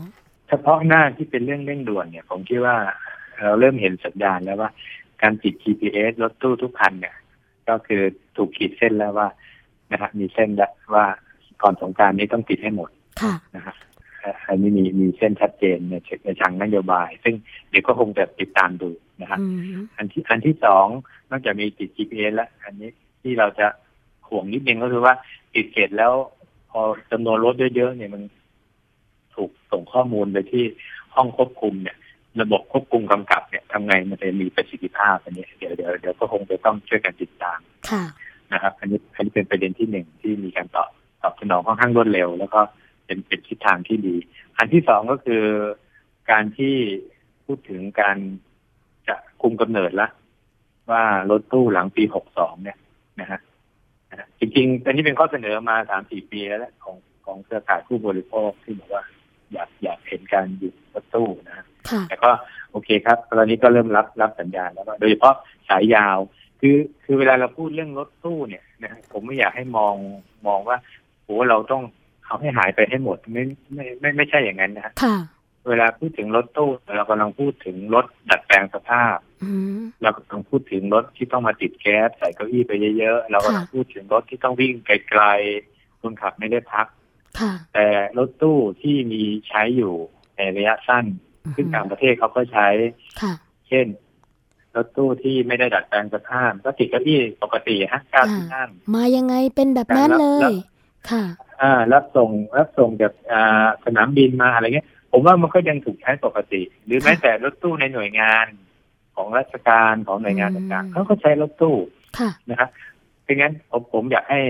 [0.52, 2.76] เฉพาะหน้าที่เป็นเรื่องเร่งด่วนเนี่ย ผมคิดว่า
[3.40, 4.70] เราเริ่มเห็นสัญญาณแล้วว่า
[5.22, 7.16] การติด GPS รถตู้ทุกคันเนี่ย
[7.68, 8.02] ก็คือ
[8.36, 9.28] ถูกขีดเส้นแล้วว่า
[9.92, 11.06] นะฮะมีเส้นแล้วว่า
[11.62, 12.90] ก่อนสงกรารนี้ต้องติดให้หมด
[13.22, 13.74] ค่ะนะฮะ
[14.20, 17.34] เอ่ออันนี้มีมีเส้นชัดเจนในในทางนโยบาย ซึ่ง
[17.70, 18.90] เดี๋ยวก็คงจะติดตามดู
[19.22, 19.46] นะฮะอื
[19.80, 20.86] มอันที่อันที่สอง
[21.30, 22.90] นอกจากมีติด GPS แล้ว อันนี้
[23.22, 23.66] ที่เราจะ
[24.28, 25.14] ห่วงนิดนึงก็คือว่า
[25.54, 26.12] ติดเสร็จแล้ว
[26.70, 28.22] พอจำนวนรถเยอะๆเนี่ยมัน
[29.36, 30.64] ถูกส่งข้อมูลไปที่
[31.14, 31.96] ห้องควบคุมเนี่ย
[32.40, 37.58] ระบบควบคุมกำกับเนี่ยทำไงมันจะมีประสิทธิภาพอันนี้เดี๋ยวเดี๋ยวเดี๋ยวก็คงจะต้องช่วยกันติดตาม
[37.90, 38.04] ค่ะ
[38.52, 40.90] นะครับ อันนี้อันนี้เป็นประเด็นที่หนึ่งที่มีการตอบ
[41.22, 42.60] ตอบสนองค่อนข้างรวดเร็ว แล้วก็
[43.06, 44.16] เป็นเป็นทิศทางที่ดี
[44.58, 45.42] อันที่สองก็คือ
[46.30, 46.74] การที่
[47.44, 48.16] พูดถึงการ
[49.08, 50.08] จะคุมกำเนิดละ
[50.90, 52.78] ว่ารถตู้หลังปีหกสองเนี่ย
[53.20, 53.40] นะฮะ
[54.10, 59.04] นะฮะจริงๆอันนี้เป็นข้อเสนอมาสามสี่ปีแล้วแหละของของเครือข่ายผู้บริโภคที่บอกว่า
[59.52, 62.30] อยากอยากเห็นการหยุดรถตู้นะฮะค่ะแต่ก็
[62.72, 65.34] โอเคครับตอนนี้ก็เริ่มรับรับสัญญาณแล้วก็โดยเฉพาะ
[65.68, 66.18] สายยาว
[66.60, 69.94] คือคือเวลาเราพูดเรื่องรถตู้เนี่ยนะฮะผมไม่อยากให้มอง
[70.46, 70.76] มองว่า
[71.24, 71.82] โอ้เราต้อง
[72.26, 73.42] เอาให้หายไปให้หมดไม่
[73.74, 75.16] ไม่ไม่ไม่ใช่อย่างนั้นนะฮะค่ะ
[75.68, 87.01] เวลาพูดถึงรถตู้เรากำลังพูดถึงรถดัดแปลงสภาพอืมเรากำลังพูดถึงรถที่ต้องมาติดแก๊สใส่เก้าอี้ไปเยอะๆเรากำลังค่ะพูดถึงรถที่ต้องวิ่งไกลๆคนขับไม่ได้พักค่ะ
[87.74, 87.86] แต่
[88.18, 89.94] รถตู้ที่มีใช้อยู่
[90.36, 91.04] ในระยะสั้น
[91.56, 92.68] ซึ่งต่างประเทศเขาก็ใช้
[93.22, 93.32] ค่ะ
[93.68, 93.86] เช่น
[94.76, 100.52] รถตู้ที่ไม่ได้ดัดแปลงสภาพก็ติดเก้าอี้ปกติฮะเก้าที่นั่งมายังไงเป็นแบบนั้นเลแล้ยว
[101.10, 101.24] ค่ะ
[101.62, 108.46] อ่ารับส่งรับส่งจากอ่าสนามบินมาอะไรเงี้ย ผมว่ามันก็ยังถูกใช้ปกติ หรือแม้แต่รถตู้ในหน่วยงาน
[109.16, 111.76] ของราชการของหน่วยงานอืมต่างๆเขาก็ใช้รถตู้
[112.18, 112.68] ค่ะนะครับ
[113.22, 114.40] เพราะงั้นผมผมอยากให้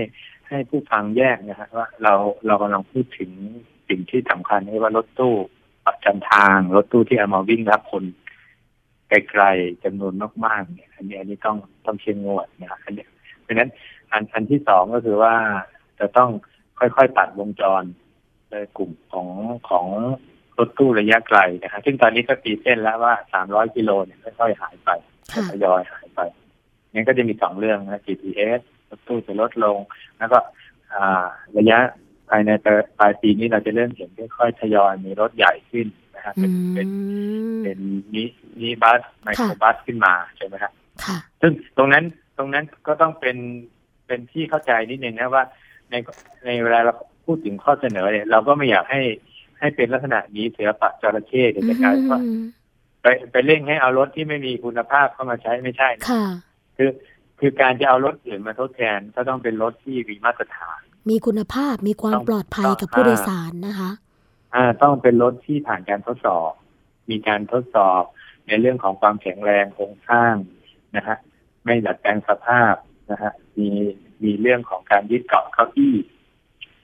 [0.47, 2.13] ให้ผู้ฟังแยกนะฮะว่าเรา
[2.47, 3.31] เรากำลังพูดถึง
[3.89, 5.33] สิ่งที่สำคัญนี่ว่ารถตู้
[5.85, 8.03] ประจำทางรถตู้ที่เอามาวิ่งรับคน
[9.09, 10.13] ไกลๆจำนวน
[10.45, 13.05] มากๆเนี่ยอันนี้อันนี้ต้องต้องเข้มงวดนะครับอันนี้
[13.41, 13.69] เพราะฉะนั้น
[14.11, 15.35] อันอันที่สองก็คือว่า
[15.99, 16.29] จะต้อง
[16.79, 17.83] ค่อยๆตัดวงจร
[18.51, 19.27] ในกลุ่มของ
[19.69, 19.85] ของ
[20.57, 24.89] รถตู้ระยะไกลนะฮะซึ่งตอนนี้ก็ตีเส้นแล้วว่าสามร้อยกิโลเนี่ยค่อยๆหายไป
[25.31, 26.19] ค่ะทยอยหายไป
[26.93, 28.72] งั้นก็จะมีสองเรื่องนะ GPS รถ
[29.07, 29.77] ตู้จะลดลง
[30.17, 30.39] แล้วก็
[30.93, 31.25] อ่า
[31.57, 31.79] ระยะ
[32.29, 32.51] ภายใน
[32.99, 37.79] ปลายปีนี้เราจะเริ่มเห็นค่อยๆทยอยมีรถใหญ่ขึ้นนะฮะอืเป็นเป็นมเป็น
[38.13, 38.23] มิ
[38.61, 40.71] มิบัสไมโครบัสขึ้นมาใช่ไหมครับ
[41.05, 42.03] ค่ะซึ่งตรงนั้น
[42.37, 43.37] ตรงนั้นก็ต้องเป็น
[44.07, 45.43] เป็นที่เข้าใจนิดนึงนะว่า
[45.89, 45.95] ใน
[46.45, 46.93] ในเวลาเรา
[47.25, 49.01] พูดถึงข้อเสนอเนี่ยเราก็ไม่อยากให้
[49.59, 52.43] ให้เป็นลักษณะนี้เสือปะจระเข้เดี๋ยวจะกลายเป็นว่าอืม
[53.01, 56.25] ไปไปเร่งให้เอารถที่ไม่มีคุณภาพเข้ามาใช้ไม่ใช่นะค่ะ
[56.77, 56.89] คือ
[57.45, 60.79] คือการจะเอารถอื่นมาทดแทนก็ต้องเป็นรถที่มีมาตรฐาน
[61.09, 63.91] มีคุณภาพมีความต้องปลอดภัยต้องกับผู้โดยอ่าสารนะคะ
[64.55, 66.51] อ่าต้องเป็นรถที่ผ่านการทดสอบ
[67.09, 68.03] มีการทดสอบ
[68.47, 70.33] ในเรื่องของความแข็งแรงโครงสร้าง
[70.95, 71.17] นะฮะ
[71.63, 72.75] ไม่ดัดแปลงสภาพ
[73.11, 73.69] นะฮะมี
[74.23, 75.95] มีเรื่องของการยึดเกาะเก้าอี้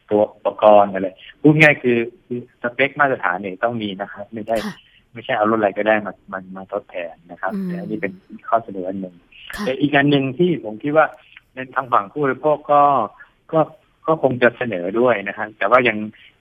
[0.10, 1.08] ตัวอุปกรณ์อะไร
[1.42, 4.76] พูดง่ายคือคือสเปคมาตรฐานเนี่ยต้องมีนะครับ ไม่ใช่ค่ะ
[5.14, 8.14] ไม่ใช่เอารถอะไรก็ได้มามามาทดแทนนะครับอืมอันนี้เป็น
[8.48, 9.29] ข้อเสนออันหนึ่งค่ะ
[9.66, 11.06] แต่อีกอันหนึ่งที่ผมคิดว่า
[11.56, 12.82] ในทางฝั่งผู้บริโภคก็
[13.54, 13.60] ก็
[14.08, 15.98] ก็คงจะเสนอด้วยนะฮะแต่ว่ายัง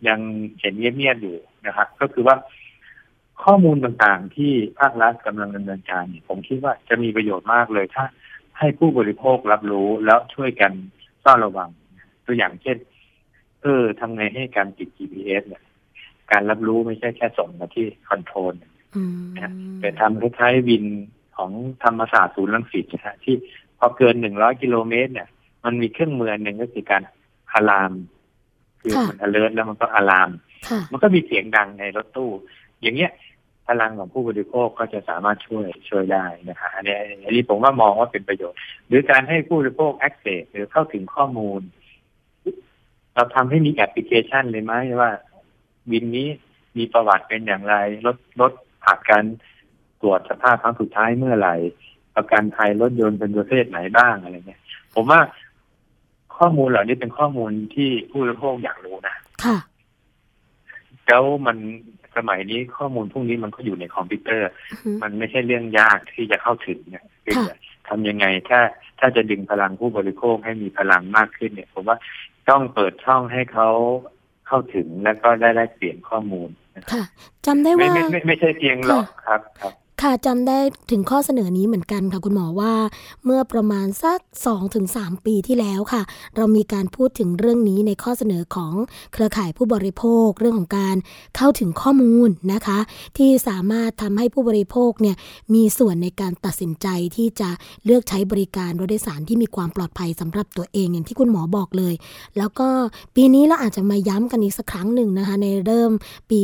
[0.08, 0.18] ยัง
[0.60, 2.36] เห็นเงียบๆอยู่นะครับ ก็คือว่า
[3.44, 8.04] ข้อมูลต่างๆที่ภาครัฐกำลังดำเนินการเนี่ยผมคิดว่าจะมีประโยชน์มากเลยถ้า
[8.58, 10.72] ให้ผู้บริโภครับ รู้แล้วช่วยกัน
[11.22, 11.70] เฝ้าระวัง
[12.26, 12.76] ตัวอย่างเช่น
[13.62, 15.62] เออทำไงให้การติด GPS เนี่ย
[16.30, 18.54] การรับรู้ไม่ใช่แค่ส่งมาที่คอนโทรล
[18.96, 20.84] อืมนะแต่ทำคล้ายๆวิน
[21.38, 21.50] ของ
[21.84, 23.34] ธรรมศาสตร์ศูนย์รังสิตนะฮะที่
[23.78, 25.28] พอเกินหนึ่งร้อยกิโลเมตร เนี่ย
[25.64, 27.02] มันมีเครื่องมืออนหนึ่งก็คือการ
[27.52, 27.92] อะลาม
[28.80, 30.30] คือมัน alert แล้วมันก็อะลาม
[30.68, 32.30] ค่ะมันก็มีเสียงดังในรถตู้
[32.82, 33.12] อย่างเงี้ย
[33.66, 41.60] พลังของผู้บริโภคก็จะสามารถช่วยช่วยได้นะฮะอันนี้อันนี้ผมว่ามองว่าเป็นประโยชน์ หรือการให้ผู้บริโภค access หรือเข้าถึงข้อมูล
[43.14, 45.10] เราทำให้มีแอปพลิเคชันเลยไหมว่า
[45.90, 46.28] วินนี้
[46.78, 47.74] มีประวัติเป็นอย่างไร
[48.06, 48.52] รถรถ
[48.84, 49.24] ผ่านการ
[50.02, 51.54] ตรวจสภาพครั้งสุดท้ายเมื่อไหร่
[52.16, 54.60] ประกันภัยรถยนต์เป็นประเภทไหนบ้างอะไรเงี้ย
[54.94, 55.20] ผมว่า
[56.36, 59.56] ข้อมูลเหล่านี้เป็นข้อมูลที่ผู้บริโภคอยากรู้นะ ค่ะ
[61.06, 61.56] แล้วมัน
[62.16, 67.56] สมัยนี้ข้อมูลพวกนี้มันก็อยู่ในคอมพิวเตอร์อือฮึมันไม่ใช่เรื่องยากที่จะเข้าถึงเนี่ยคือค่ะ
[67.88, 68.60] ทำยังไงถ้า
[69.00, 71.96] ถ้าจะดึงพลังผู้บริโภคให้มีพลังมากขึ้นเนี่ยผมว่า
[72.48, 73.68] ต้องเปิดช่องให้เขา
[74.46, 77.04] เข้าถึงแล้วก็ได้แลกเปลี่ยนข้อมูลนะครับค่ะ
[77.46, 80.58] จำได้ไม่ว่าไม่ไม่ไม่ใช่เพียงหรอกครับครับ ค่ะจำได้
[80.90, 82.74] ถึงข้อเสนอนี้เหมือนกันค่ะคุณหมอว่า
[83.24, 84.18] เมื่อประมาณสัก
[84.72, 86.02] 2-3 ปีที่แล้วค่ะ
[86.36, 88.72] เรามีการพูดถึงเรื่องนี้ในข้อเสนอของ
[89.12, 90.96] เครือข่ายผู้บริโภคเรื่องของการ
[91.36, 92.78] เข้าถึงข้อมูลนะคะ
[93.18, 95.16] ที่สามารถทำให้ผู้บริโภคเนี่ย
[95.54, 97.50] มีส่วนในการตัดสินใจที่จะ
[97.84, 101.94] เลือกใช้บริการรถโดยสารที่มีความปลอดภัยสำหรับตัวเองอย่างที่คุณหมอบอกเลย
[102.38, 102.68] แล้วก็
[103.16, 105.92] ปีนี้เราอาจจะมาย้ำกันอีกสักครั้งหนึ่งนะคะในเริ่ม
[106.30, 106.40] ปี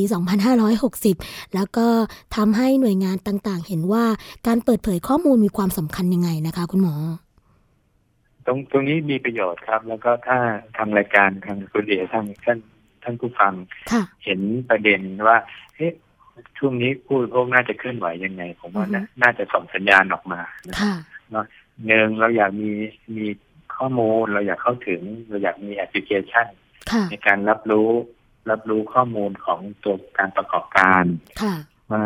[0.97, 1.87] 2560 แล้วก็
[2.37, 4.05] ทำให้หน่วยงานต่างๆ เห็นว่า
[4.47, 6.95] การเปิดเผยข้อมูลมีความสำคัญยังไงนะคะ คุณหมอ
[8.47, 10.39] ตรงตรงนี้มีประโยชน์ครับ แล้วก็ถ้า
[10.77, 12.59] ทางรายการทางคุณเอทางท่าน
[13.03, 13.53] ท่านผู้ฟัง
[13.93, 15.37] ค่ะเห็นประเด็นว่า
[15.77, 15.89] เฮ้
[16.59, 20.95] ช่วงนี้ผู้บริโภคน่าจะเคลื่อนไหวยังไง ผมว่าน่าอือฮึน่าจะส่งสัญญาณออกมานะค่ะ
[21.87, 22.71] หนึ่งเราอยากมี
[23.17, 23.27] มี
[23.77, 26.47] ข้อมูลเราอยากเข้าถึง เราอยากมีแอปพลิเคชัน
[26.93, 27.89] ค่ะในการรับรู้
[28.51, 31.05] รับรู้ข้อมูลของตัวการประกอบการ
[31.43, 31.55] ค่ะ
[31.93, 32.03] ว่า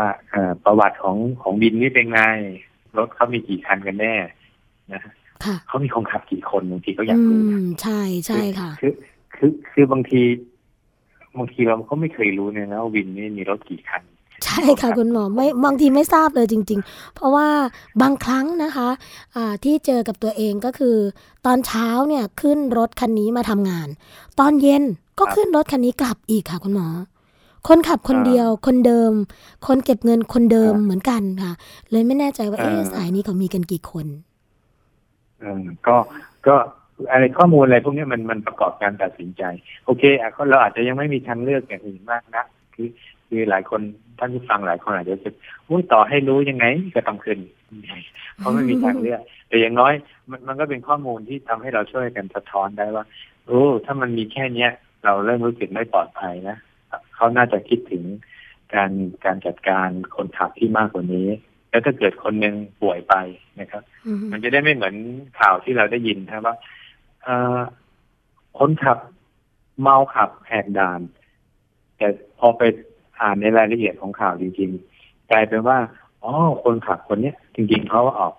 [0.00, 2.20] ว่าเอ่อประวัติของของวินนี่เป็นไง
[2.98, 4.14] รถเขามีกี่คันกันแน่
[4.92, 5.12] นะฮะ
[5.44, 8.92] ค่ะเขามีคนขับกี่คนบางทีก็อยาอืกรู้นะมใช่ใช่ค่ะ คือ
[9.34, 10.20] คือคือบางที
[11.38, 14.02] บางทีเราก็ไม่เคยรู้เนี่ยนะว่าวินนี่มีรถกี่คัน
[14.44, 17.48] ใช่ค่ะคุณหมอไม่บางทีไม่ทราบเลยจริง ๆ เพราะว่า
[18.02, 18.88] บางครั้งนะคะ
[19.36, 20.96] อ่าที่เจอกับตัวเองก็คือ
[21.46, 23.88] ตอนเช้าเนี่ยขึ้นรถคันนี้มาทำงาน
[24.40, 24.82] ตอนเย็น
[25.18, 26.86] ก็ครับขึ้นรถคันนี้กลับอีกค่ะคุณหมอ
[27.68, 29.12] คนขับคนอ่าเดียวคนเดิม
[29.66, 31.52] คนเก็บเงินคนเดิมอ่าเหมือนกันค่ะ
[31.90, 34.06] เลยไม่แน่ใจว่าเอ๊ะอ่าสายนี้เขามีกันกี่คน
[35.40, 35.96] เออก็
[36.46, 36.56] ก็
[37.10, 39.42] อะไรข้อมูลอะไรพวกนี้มันมันประกอบการตัดสินใจ
[39.86, 42.44] โอเคอะเราอาจจะยังไม่มีทางเลือกอย่างอื่นมากนะ
[42.74, 42.88] คือ
[43.28, 43.80] คือหลายคน
[44.18, 45.34] ท่านผู้ฟังหลายคนอาจจะรู้สึก
[45.68, 47.38] อุ้ยต่อให้รู้ยังไงก็ต้องขึ้น
[48.36, 49.92] เพราะไม่มีทางเลือก แต่อย่างน้อย
[50.30, 53.04] มันมันก็เป็นข้อมูลที่ทำให้เราช่วยกันสะท้อนได้ว่า
[53.46, 54.70] โอ้ถ้ามันมีแค่เนี้ย
[55.04, 56.56] เราเริ่มรู้สึกไม่ปลอดภัยนะ
[57.20, 58.04] เขาน่าจะคิดถึง
[58.74, 58.90] การ
[59.24, 61.28] การจัดการคนขับที่มากกว่านี้
[61.70, 63.14] แล้วถ้าเกิดคนหนึ่งป่วยไป
[63.60, 64.94] นะครับอืมมันจะได้ไม่เหมือน
[65.40, 66.54] ข่าวที่เราได้ยินนะว่า
[67.22, 67.58] เอ่อ
[68.58, 68.98] คนขับ
[69.80, 71.00] เมาขับแหกด่าน
[71.96, 72.62] แต่พอไป
[73.20, 75.78] อ่านในรายละเอียดของข่าวจริงๆ กลายเป็นว่า
[76.24, 76.32] อ๋อ
[76.64, 78.34] คนขับคนเนี้ย จริงๆเขาออก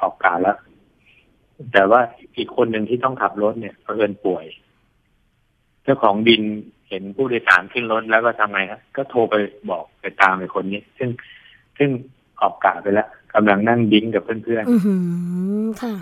[0.00, 0.58] ออกการแล้ว
[1.72, 2.00] แต่ว่า
[2.36, 4.44] อีกคนหนึ่งที่ต้องขับรถเนี่ยเผอิญป่วย
[5.84, 6.42] เจ้าของบิน
[6.90, 9.34] เห็นผู้โดยสารขึ้นรถแล้วก็ทำไงฮะก็โทรไป
[9.70, 11.10] บอกไปตามไอ้คนนี้ ซึ่ง
[11.78, 11.90] ซึ่ง
[12.40, 14.94] ออกกะไปแล้วกำลังนั่งดิ้งกับเพื่อนๆอือหื
[15.64, 15.94] อค่ะ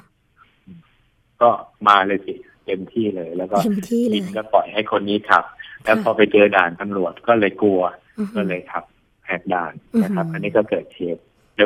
[1.40, 1.50] ก็
[1.88, 2.34] มาเลยสิ
[2.66, 5.44] เต็มที่เลย แล้วก็เต็มที่เลยบินก็ปล่อยให้คนนี้ขับ
[5.84, 7.80] แล้วพอไปเจอด่านตำรวจก็เลยกลัว
[8.18, 8.84] อือหืก็อเลยขับ
[9.26, 9.72] แหกด่าน
[10.02, 11.22] นะครับอือหืออัอันนี้ก็เกิดเหตุ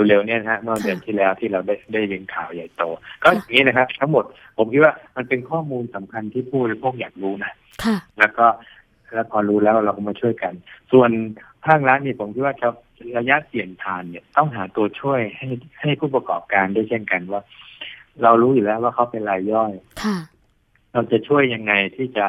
[0.09, 2.83] เร็วๆเนี่ยนะฮะเมื่อค่ะเดือนที่แล้วที่เราได้ได้ยินข่าวใหญ่โต
[3.23, 4.25] ก็อย่างนี้นะครับ ทั้งหมด
[4.57, 7.53] ผมคิดว่ามันเป็นข้อมูลสำคัญที่ผู้บริโภคอยากรู้นะ
[7.85, 8.47] ค่ะแล้วก็
[9.13, 10.53] แล้วพอรู้แล้วเราก็มาช่วยกัน
[10.93, 11.11] ส่วน
[11.67, 12.69] ภาครัฐนี่ผมคิดว่าจะ
[13.19, 15.49] ระยะเปลี่ยนผ่านเนี่ยต้องหาตัวช่วยให้
[15.81, 17.43] ให้ผู้ประกอบการด้วยเช่นกันว่า
[18.23, 19.73] เรารู้อยู่แล้วว่าเขาเป็นรายย่อย
[20.03, 20.17] ค่ะ
[20.93, 22.25] เราจะช่วยยังไงที่จะ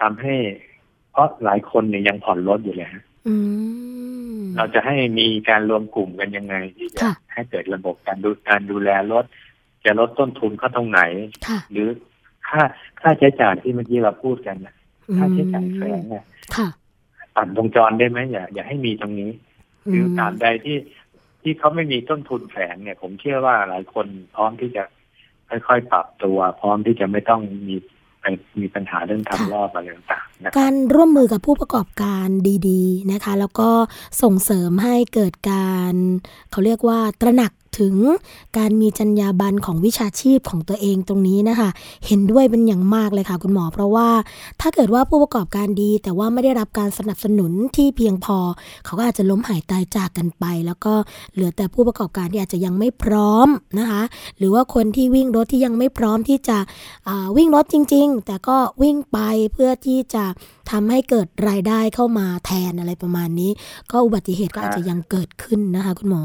[0.00, 0.34] ทำให้
[1.12, 3.34] เพราะหลายคนเนี่ยยังผ่อนรถอยู่เลยฮะอื
[4.40, 9.24] มเราจะให้มีการรวมกลุ่มกันยังไง ที่จะค่ะให้เกิดระบบการดูการดูแลรถ
[9.84, 11.00] จะลดต้นทุนเขาตรงไหน
[11.48, 11.88] ค่ะหรือ
[12.48, 12.62] ค่า
[13.00, 14.74] ค่าใช้จ่ายที่เมื่อกี้เราพูดกันนะ
[15.16, 16.24] ค่าใช้จ่ายแฝงเนี่ย
[16.56, 16.68] ค่ะ
[17.36, 19.30] ตัดวงจรได้ไหมอย่าอย่าให้มีตรงนี้
[19.88, 20.76] หรือตราบใดที่
[21.42, 24.82] ที่เขาไม่มีต้นทุนแฝงเนี่ย ผมเชื่อว่าหลายคนพร้อมที่จะ
[25.48, 27.76] ค่อยๆปรับตัว พร้อมที่จะไม่ต้องมี
[28.20, 28.24] ไป
[28.60, 32.28] มีปัญหาเรื่องทำรอบอะไรต่างๆนะครับการร่วมมือกับผู้ประกอบการ
[32.68, 33.70] ดี ๆ นะคะ แล้วก็
[34.22, 35.94] ส่งเสริมให้เกิดการ
[36.50, 37.94] เขาเรียกว่าตระหนัก ถึง
[38.58, 41.68] การมีจรรยาบรรณของวิชาชีพของตัวเองตรงนี้นะคะ
[42.06, 44.08] เห็นด้วยเป็นอย่างมากเลยค่ะคุณหมอ เพราะว่า
[44.60, 48.38] ถ้าเกิดว่าผู้ประกอบการดี แต่ว่าไม่ได้รับการสนับสนุนที่เพียงพอ
[48.84, 50.94] เขาก็อาจจะล้มหายตายจากกันไป แล้วก็
[51.32, 54.02] เหลือแต่ผู้ประกอบการที่อาจจะยังไม่พร้อมนะคะ
[54.38, 56.58] หรือว่าคนที่วิ่งรถที่ยังไม่พร้อมที่จะ
[57.36, 59.18] วิ่งรถจริง ๆ แต่ก็วิ่งไป
[59.52, 60.24] เพื่อที่จะ
[60.70, 63.50] ทำให้เกิดรายได้เข้ามาแทนอะไรประมาณนี้
[63.90, 66.24] ก็อุบัติเหตุก็อาจจะยังเกิดขึ้นนะคะ คุณหมอ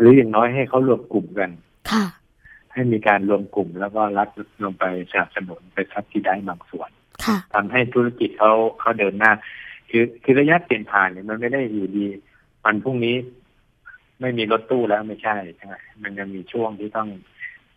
[0.00, 1.50] หรืออย่างน้อยให้เขารวมกลุ่มกัน
[1.90, 2.04] ค่ะ
[2.72, 4.28] ให้มีการรวมกลุ่มแล้วก็รัฐ
[4.64, 6.90] ลงไปสนับสนุนไปซับที่ได้บางส่วน
[7.24, 9.32] ค่ะทำให้ธุรกิจเขาเขาเดินหน้า
[9.90, 12.06] คือคือระยะเปลี่ยนผ่านเนี่ยมันไม่ได้อยู่ดี
[12.64, 13.16] วันพรุ่งนี้
[14.20, 17.08] ไม่มีรถตู้แล้วไม่ใช่ใช่ไหมมันจะมีช่วงที่ต้อง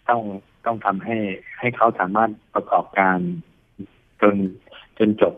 [0.09, 0.21] ต้อง
[0.65, 1.17] ต้องทำให้
[1.59, 3.17] ให้เขาสามารถประกอบการ
[4.21, 4.35] จน
[4.97, 5.33] จนจบ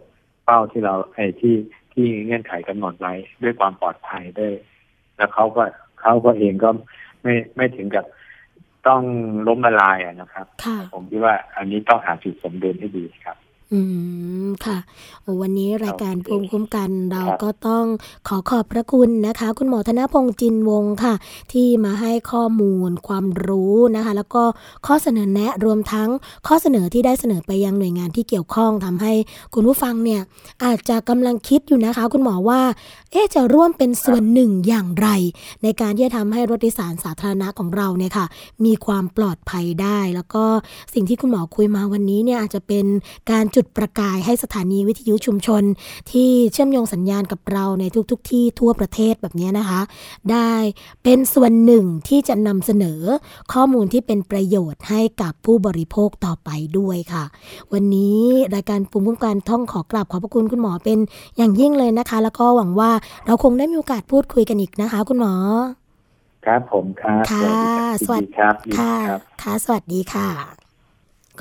[0.46, 1.56] เป้าที่เราไอ้ที่
[1.94, 4.54] ที่เงื่อนไขกำหนดไว้ด้วยความปลอดภัยด้วย
[5.18, 5.64] แล้วเขาก็
[6.06, 6.70] เขาก็เองก็
[7.22, 8.06] ไม่ไม่ถึงกับ
[8.88, 9.02] ต้อง
[9.48, 13.38] ล้มละลายอะนะครับค่ะผมคิดว่าอันนี้ต้องหาจุดสมดุลให้ดีครับ
[13.74, 13.80] อื
[14.46, 14.78] ม ค่ะ
[15.24, 17.86] โอ้วันนี้รายการโอเคภูมิคุ้มกันเราครับก็ต้อง
[18.28, 21.14] ขอขอบพระคุณนะคะ คุณหมอธนพงษ์จินวงศ์ค่ะ
[21.52, 24.44] ที่มาให้ข้อมูลความรู้นะคะ แล้วก็
[24.88, 26.10] ข้อเสนอแนะรวมทั้ง
[26.48, 29.14] ข้อเสนอที่ได้เสนอไปยังหน่วยงานที่เกี่ยวข้องทำให้
[29.54, 30.22] คุณผู้ฟังเนี่ย
[30.64, 32.62] อาจจะกำลังคิดอยู่นะคะ คุณหมอว่า
[33.12, 35.08] เอ๊ะจะร่วมเป็นส่วนหนึ่งอย่างไร
[35.64, 38.26] ในการที่จะทำให้รถโดยสารสาธารณะของเราเนี่ยค่ะ
[38.66, 40.46] มีความปลอดภัยได้ แล้วก็
[40.94, 42.86] สิ่งที่คุณหมอคุยมาวันนี้เนี่ยอาจจะเป็น
[43.32, 45.64] การจุดประกายให้สถานีวิทยุชุมชน
[46.12, 49.82] ที่เชื่อมโยงสัญญาณกับเราในทุกๆทที่ทั่วประเทศแบบนี้นะคะ
[50.32, 50.52] ได้
[51.04, 53.02] เป็นส่วนหนึ่งที่จะนำเสนอ
[53.54, 57.24] ข้อมูลที่เป็นประโยชน์ให้กับผู้บริโภคต่อไปด้วยค่ะ
[57.74, 58.22] วันนี้
[58.56, 61.00] รายการภูมิคุ้มกันท่องขอกราบขอบพระคุณคุณหมอเป็น
[61.38, 62.92] อย่างยิ่งเลยนะคะ แล้วก็หวังว่า
[63.26, 65.34] เราคงได้มีโอกาสพูดคุยกันอีกนะคะ คุณหมอ
[66.46, 67.54] ครับผมครับ ค่ะ
[68.06, 70.65] สวัสดีครับยินดีค่ะครับค่ะ สวัสดีค่ะ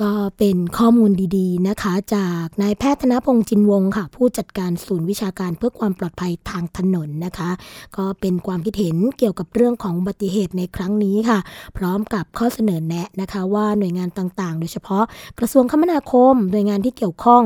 [0.01, 7.49] ก็เป็นข้อมูลดีๆนะคะ จากนายแพทย์ธนพงษ์จินวงค่ะ ผู้จัดการศูนย์วิชาการเพื่อความปลอดภัยทางถนนนะคะ
[7.97, 11.39] ก็เป็นความคิดเห็นเกี่ยวกับเรื่องของอุบัติเหตุในครั้งนี้ค่ะ
[11.77, 15.03] พร้อมกับข้อเสนอแนะนะคะ ว่าหน่วยงานต่างๆ โดยเฉพาะ
[15.39, 17.43] กระทรวงคมนาคม หน่วยงานที่เกี่ยวข้อง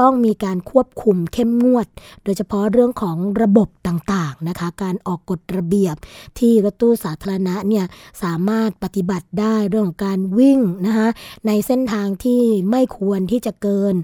[0.00, 1.86] ต้องมีการควบคุมเข้มงวด
[2.24, 5.96] โดยเฉพาะเรื่องของระบบต่างๆนะคะ การออกกฎระเบียบ
[6.38, 7.84] ที่รถตู้สาธารณะเนี่ย
[8.22, 11.08] สามารถปฏิบัติได้เรื่องของการวิ่งนะคะ
[11.46, 13.94] ในเส้นทางที่ไม่ควรที่จะเกิน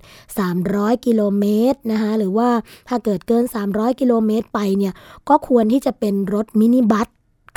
[0.48, 2.48] 300 กิโลเมตรนะคะหรือว่า
[2.88, 4.94] ถ้าเกิดเกิน 300 กิโลเมตรไปเนี่ย
[5.28, 7.08] ก็ควรที่จะเป็นรถมินิบัส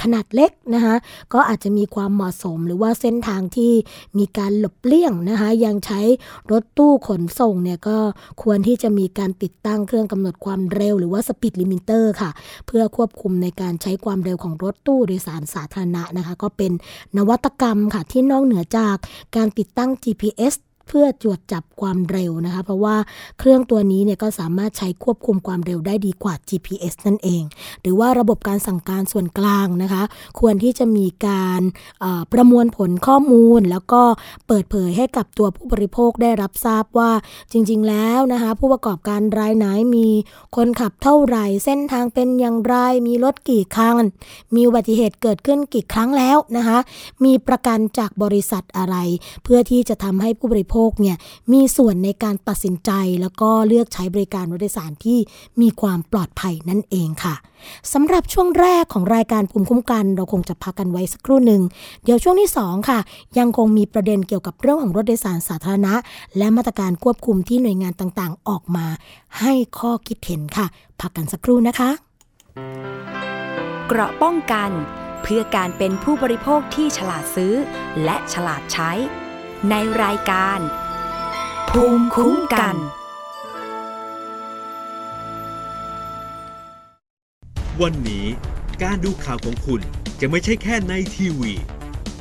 [0.02, 0.96] ขนาดเล็กนะคะ
[1.34, 3.72] ก็อาจจะมีความเหมาะสมหรือว่าเส้นทางที่
[4.18, 6.02] มีการหลบเลี่ยงนะคะยังใช้
[6.52, 7.98] รถตู้ขนส่งเนี่ยก็
[8.42, 12.32] ควรที่จะมีการติดตั้งเครื่องกำหนดความเร็วหรือว่า speed limiter ค่ะ
[12.68, 16.72] เพื่อควบคุมในการใช้ความเร็วของรถตู้โดยสารสาธารณะนะคะ ก็เป็น
[17.18, 18.96] นวัตกรรมค่ะที่นอกเหนือจาก
[19.36, 20.56] การติดตั้ง GPS
[20.92, 22.96] เพื่อตรวจจับความเร็วนะคะ เพราะว่า
[23.40, 27.44] เครื่องตัวนี้เนี่ยก็สามารถใช้ควบคุมความเร็วได้ดีกว่า GPS นั่นเอง
[27.82, 30.04] หรือว่าระบบการสั่งการส่วนกลางนะคะ
[30.40, 31.62] ควรที่จะมีการ
[32.34, 34.02] ประมวลผลข้อมูล แล้วก็
[34.48, 37.12] เปิดเผยให้กับตัวผู้บริโภคได้รับทราบว่า
[37.52, 40.08] จริง ๆ แล้วนะคะ ผู้ประกอบการรายไหนมี
[40.56, 42.76] คนขับเท่าไหร่ เส้นทางเป็นอย่างไร
[43.08, 44.04] มีรถกี่คัน
[44.56, 46.78] มีอุบัติเหตุเกิดขึ้นกี่ครั้งแล้วนะคะ
[47.26, 48.96] มีประกันจากบริษัทอะไร
[49.44, 51.18] เพื่อที่จะทำให้ผู้บริโภคเนี่ย
[51.54, 52.92] มีส่วนในการตัดสินใจ
[53.22, 55.20] แล้วก็เลือกใช้บริการรถโดยสารที่
[55.62, 57.36] มีความปลอดภัยนั่นเองค่ะ
[57.94, 61.62] สำหรับช่วงแรกของรายการภูมิคุ้มกัน เราคงจะพักกันไว้สักครู่หนึ่ง
[62.04, 63.00] เดี๋ยวช่วงที่ 2 ค่ะ
[63.38, 65.94] ยังคงมีประเด็นเกี่ยวกับเรื่องของรถโดยสารสาธารณะ
[66.38, 68.86] และมาตรการควบคุมที่หน่วยงานต่างๆ ออกมา
[69.40, 70.66] ให้ข้อคิดเห็นค่ะ
[71.00, 71.90] พักกันสักครู่นะคะ
[73.88, 74.70] เกราะป้องกัน
[75.22, 77.54] เพื่อการเป็นผู้บริโภคที่ฉลาดซื้อ
[78.04, 78.92] และฉลาดใช้
[79.70, 80.60] ในรายการ
[81.70, 82.76] ภูมิคุ้มกัน
[87.82, 88.26] วันนี้
[88.84, 89.82] การดูข่าวของคุณ
[90.20, 91.54] จะไม่ใช่แค่ในทีวี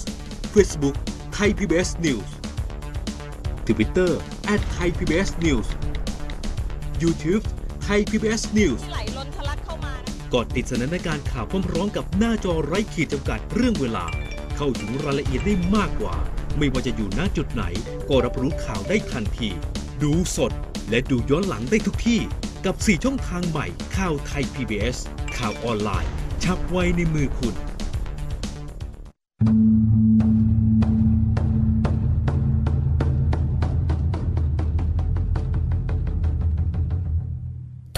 [0.54, 0.96] Facebook
[1.36, 2.28] Thai PBS News
[3.66, 4.10] Twitter
[4.76, 5.68] @thaipbsnews
[7.02, 7.44] YouTube
[7.88, 14.04] Thai PBS News ไหลล้นทะลักเข้ามานะกดติดสนันในการข่าวพร้อมๆกับหน้าจอไร้ขีดจำกัดเรื่องเวลา
[14.56, 16.14] เข้าถึงรายละเอียดได้มากกว่า
[16.58, 17.64] ไม่ว่าจะอยู่ณจุดไหน
[18.08, 19.50] ก็รับรู้ข่าวได้ทันที
[20.02, 20.52] ดูสด
[20.90, 22.20] และดูย้อนหลังได้ทุกที่
[22.64, 23.66] กับ 4 ช่องทางใหม่
[23.96, 24.96] ข่าวไทย PBS
[25.38, 26.10] ข่าวออนไลน์
[26.44, 27.54] ชับไว้ในมือคุณ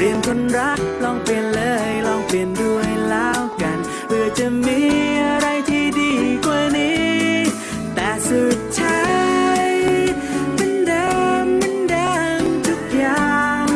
[0.00, 4.80] เปลี่ยนคนรักลองเปลี่ยนเลยลองเปลี่ยนด้วยแล้วกันเพื่อจะมี
[5.26, 6.12] อะไรที่ดี
[6.46, 7.10] กว่านี้
[7.94, 9.02] แต่สุดท้า
[9.60, 9.64] ย
[10.54, 11.08] เหมันเดิ
[11.44, 13.34] มเหมันเดิมทุกอย่า
[13.64, 13.66] ง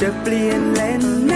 [0.00, 1.27] จะเปลี่ยนเลน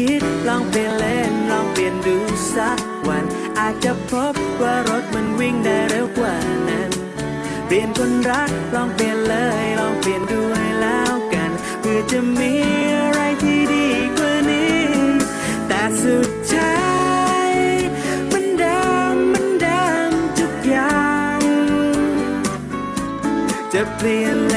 [0.00, 2.16] คิดลองเปลี่ยนเลนลองเปลี่ยนดู
[2.54, 3.24] สักวัน
[3.58, 6.34] อาจจะพบว่ารถมันวิ่งได้เร็วกว่า
[6.68, 6.90] นั้น
[7.66, 12.54] เปลี่ยนคนรักลองเปลี่ยนเลยลองเปลี่ยนด้วยแล้วกันเพื่อจะมี
[12.98, 13.88] อะไรที่ดี
[14.18, 14.82] กว่านี้
[15.68, 16.78] แต่สุดท้า
[17.48, 17.50] ย
[18.32, 18.82] มันดิ
[19.14, 21.04] มมันดิมทุกอย่า
[21.36, 21.40] ง
[23.72, 24.49] จะเปลี่ยน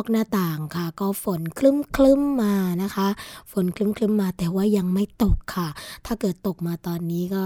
[0.00, 3.08] อกหน้าต่างค่ะ ก็ฝนคลึ้มคลึ้มมานะคะ
[3.52, 5.68] ฝนคลึ้มคลึ้มมาแต่ว่ายังไม่ตกค่ะ
[6.06, 7.44] ถ้าเกิดตกมาตอนนี้ก็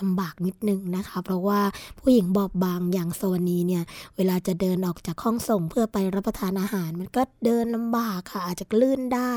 [0.00, 1.60] ลำบากนิดนึงนะคะ เพราะว่า
[1.98, 3.82] ผู้หญิงบอบบางอย่างโซนนี้เนี่ย
[4.16, 9.34] เวลาจะเดินออกจากห้องส่งเพื่อไปรับประทานอาหาร มันก็เดินลำบากค่ะ อาจจะลื่นได้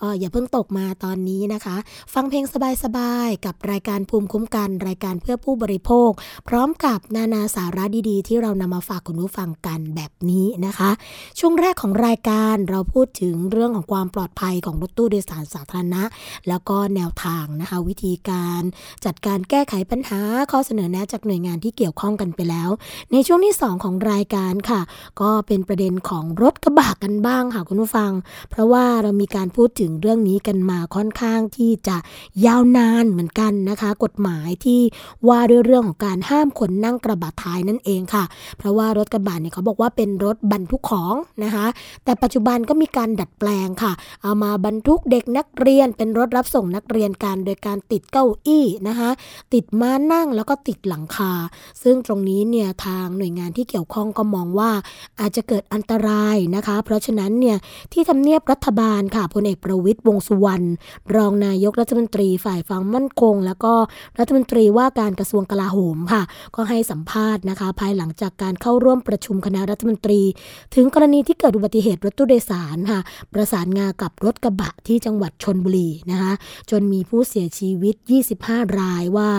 [0.00, 1.76] ก็อย่าเพิ่งตกมาตอนนี้นะคะ
[2.14, 2.44] ฟังเพลง
[2.84, 6.10] สบายๆ กับรายการภูมิคุ้มกัน รายการเพื่อผู้บริโภค
[6.48, 10.90] พร้อมกับนานาสาระดีๆ ที่เรานำมาฝากคุณผู้ฟังกันแบบนี้นะคะ
[11.38, 16.02] ช่วงแรกของรายการเราพูดถึงเรื่องของความปลอดภัยของรถตู้โดยสารสาธารณะ
[16.48, 18.62] แล้วก็แนวทางนะคะ วิธีการ
[19.04, 20.20] จัดการแก้ไขปัญหา
[20.50, 22.70] ข้อเสนอแนะจากหน่วยงานที่เกี่ยวข้องกันไปแล้ว
[23.12, 24.80] ในช่วงที่ 2 ของรายการค่ะ
[25.20, 28.10] ก็เป็นประเด็นของรถกระบะกันบ้างค่ะคุณผู้ฟัง
[28.50, 31.96] เพราะว่าเรามีการพูดถึงเรื่องนี้กันมาค่อนข้างที่จะ
[32.46, 34.80] ยาวนานเหมือนกันนะคะ กฎหมายที่
[35.28, 38.24] ว่าด้วยเรื่องของการห้ามคนนั่งกระบะท้ายนั่นเองค่ะ
[38.58, 41.14] เพราะว่ารถกระบะเนี่ยเขาบอกว่าเป็นรถบรรทุกของ
[41.44, 41.66] นะคะ
[42.04, 49.10] แต่ปัจจุบันก็มีการดัดแปลงค่ะ เอามาบรรทุกเด็กนักเรียนเป็นรถรับส่งนักเรียนกันโดยการติดเก้าอี้นะคะ
[49.54, 51.32] ติดม้านั่งแล้วก็ติดหลังคา
[51.82, 54.70] ซึ่งตรงนี้เนี่ยทางหน่วยงานที่เกี่ยวข้องก็มองว่า
[55.20, 57.56] อาจจะเกิดอันตรายนะคะ เพราะฉะนั้นเนี่ย
[57.92, 60.66] ที่ทำเนียบรัฐบาลค่ะพลเอกประวิตยวงสุวรรณ
[61.16, 63.72] รองนายกรัฐมนตรีฝ่ายความมั่นคง แล้วก็
[64.18, 66.22] รัฐมนตรีว่าการกระทรวงกลาโหมค่ะ
[66.56, 70.20] ก็ให้สัมภาษณ์นะคะ ภายหลังจากการเข้าร่วมประชุมคณะรัฐมนตรี
[70.74, 73.00] ถึงกรณีที่เกิดอุบัติเหตุรถตู้โดยสารค่ะ
[73.32, 76.32] ประสานงากับรถกระบะที่จังหวัดชนบุรีนะคะ
[76.70, 77.94] จนมีผู้เสียชีวิต
[78.36, 79.30] 25 รายว่า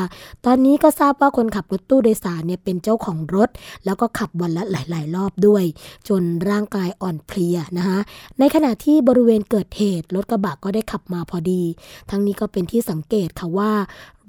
[0.45, 3.49] ตอนนี้ก็ทราบว่าคนขับรถตู้โดยสารเนี่ยเป็นเจ้าของรถ
[3.86, 5.63] แล้วก็ขับวันละหลาย ๆ รอบด้วย
[6.09, 7.99] จนร่างกายอ่อนเพลียนะคะ
[8.39, 11.63] ในขณะที่บริเวณเกิดเหตุรถกระบะก็ได้ขับมาพอดี
[12.09, 13.71] ทั้งนี้ก็เป็นที่สังเกตค่ะว่า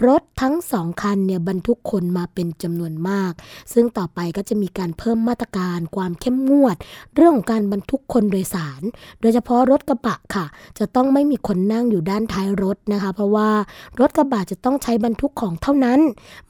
[0.07, 3.33] รถทั้งสองคันเนี่ยบรรทุกคนมาเป็นจำนวนมาก
[3.73, 6.77] ซึ่งต่อไปก็จะมีการเพิ่มมาตรการความเข้มงวด
[7.15, 8.83] เรื่องของการบรรทุกคนโดยสาร
[9.21, 10.47] โดยเฉพาะรถกระบะค่ะ
[10.79, 13.51] จะต้องไม่มีคนนั่งอยู่ด้านท้ายรถนะคะ เพราะว่า
[14.01, 16.01] รถกระบะจะต้องใช้บรรทุกของเท่านั้น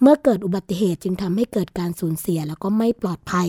[0.01, 3.49] เมื่อเกิดอุบัติเหตุจึงทำให้เกิดการสูญเสียแล้วก็ไม่ปลอดภัย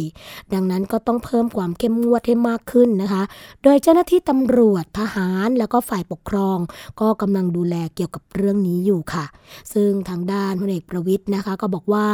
[0.53, 3.23] ดังนั้นก็ต้องเพิ่มความเข้มงวดให้มากขึ้นนะคะ
[3.63, 6.57] โดยเจ้าหน้าที่ตำรวจทหารแล้วก็ฝ่ายปกครอง
[7.01, 9.25] ก็กำลังดูแลเกี่ยวกับเรื่องนี้อยู่ค่ะ
[9.73, 12.05] ซึ่งทางด้านพลเอกประวิทย์นะคะ ก็บอกว่า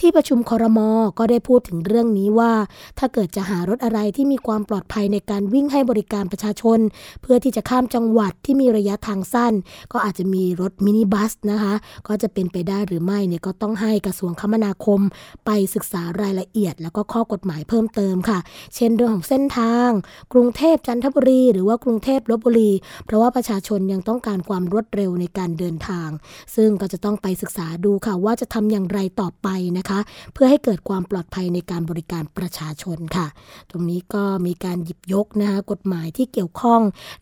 [0.00, 2.52] ที่ประชุมคอรมอก็ได้พูดถึงเรื่องนี้ว่า
[2.98, 6.78] ถ้าเกิดจะหารถอะไรที่มีความปลอดภัยในการวิ่งให้บริการประชาชน
[7.22, 9.52] เพื่อที่จะข้ามจังหวัดที่มีระยะทางสั้น
[9.92, 11.74] ก็อาจจะมีรถมินิบัสนะคะ
[12.08, 15.00] ก็จะเป็นไปได้หรือไม่เนี่ยก็ต้องให้กระทรวงคมนาคม
[15.46, 18.38] ไปศึกษารายละเอียด แล้วก็ข้อกฎหมายเพิ่มเติมค่ะ
[18.74, 19.90] เช่นเรื่องของเส้นทาง
[20.32, 22.70] กรุงเทพจันทบุรี หรือว่ากรุงเทพลบบุรี
[23.04, 26.08] เพราะว่าประชาชนยังต้องการความรวดเร็วในการเดินทาง
[26.56, 29.48] ซึ่งก็จะต้องไปศึกษาดูค่ะว่าจะทำอย่างไรต่อไป
[29.78, 30.00] นะคะ
[30.32, 33.26] เพื่อให้เกิดความปลอดภัยในการบริการประชาชนค่ะ
[33.70, 36.80] ตรงนี้ก็มีการหยิบยกนะคะกฎหมายที่เกี่ยวข้อง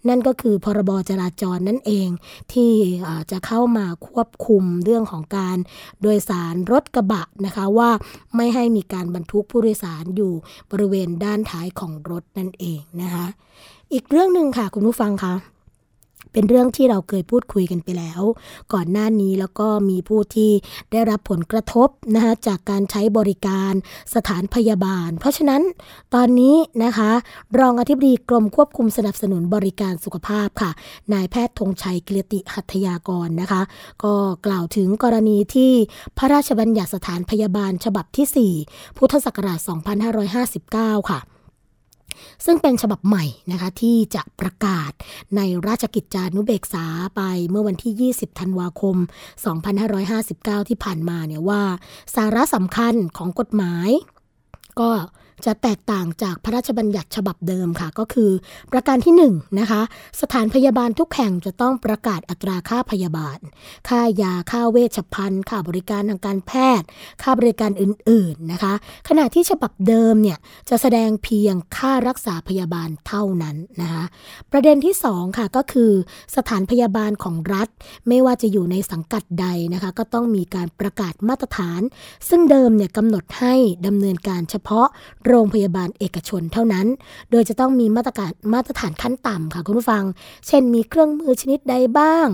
[0.09, 2.09] นั่นก็คือพรบจราจรนั่นเอง
[2.53, 2.73] ที่
[3.31, 5.57] จะเข้ามาควบคุมเรื่องของการ
[6.03, 7.91] โดยสารรถกระบะนะคะว่า
[8.37, 10.33] ไม่ให้มีการบรรทุกผู้โดยสารอยู่
[10.71, 13.27] บริเวณด้านท้ายของรถนั่นเองนะคะ
[13.93, 15.35] อีกเรื่องหนึ่งค่ะคุณผู้ฟังคะ
[16.33, 18.23] เป็นเรื่องที่เราเคยพูดคุยกันไปแล้ว
[18.73, 20.51] ก่อนหน้านี้แล้วก็มีผู้ที่
[20.93, 23.73] ได้รับผลกระทบนะคะจากการใช้บริการ
[24.15, 25.63] สถานพยาบาล เพราะฉะนั้น
[26.15, 27.11] ตอนนี้นะคะ
[27.59, 30.71] รองอธิบดีกรมควบคุมสนับสนุนบริการสุขภาพค่ะ
[31.13, 33.63] นายแพทย์ธงชัยกิรติหัตยากรนะคะ
[34.05, 34.15] ก็
[34.47, 35.73] กล่าวถึงกรณีที่
[36.19, 39.59] พระราชบัญญัติสถานพยาบาลฉบับที่ 4 พุทธศักราช
[40.35, 41.21] 2559 ค่ะ
[42.45, 44.93] ซึ่งเป็นฉบับใหม่นะคะที่จะประกาศ
[45.37, 46.87] ในราชกิจจานุเบกษา
[47.17, 48.97] ไปเมื่อวันที่ 20 ธันวาคม
[49.83, 51.63] 2559 ที่ผ่านมาเนี่ยว่า
[52.15, 53.91] สาระสำคัญของกฎหมาย
[54.81, 54.91] ก็
[55.45, 58.31] จะแตกต่างจากพระราชบัญญัติฉบับเดิมค่ะ ก็คือ
[58.73, 59.25] ประการที่1น
[59.61, 59.83] นะคะ
[60.21, 63.39] สถานพยาบาลทุกแห่งจะต้องประกาศอัตราค่าพยาบาล
[63.89, 66.87] ค่ายาค่าเวชภัณฑ์ ค่าบริการทางการแพทย์
[67.23, 68.73] ค่าบริการอื่น ๆนะคะ
[69.09, 70.39] ขณะที่ฉบับเดิมเนี่ย
[70.71, 74.05] จะแสดงเพียงค่ารักษาพยาบาลเท่านั้นนะคะ
[74.53, 75.93] ประเด็นที่2ค่ะก็คือ
[76.37, 77.69] สถานพยาบาลของรัฐ
[78.09, 81.81] ไม่ว่าจะอยู่ในสังกัดใดนะคะ ก็ต้องมีการประกาศมาตรฐาน
[82.29, 83.55] ซึ่งเดิมเนี่ยกำหนดให้
[83.87, 84.87] ดำเนินการเฉพาะ
[85.27, 86.87] โรงพยาบาลเอกชนเท่านั้น
[87.31, 90.05] โดยจะต้องมีมาตรการมาตรฐานขั้นต่ำค่ะคุณผู้ฟัง
[90.47, 92.29] เช่นมีเครื่องมือชนิดใดบ้าง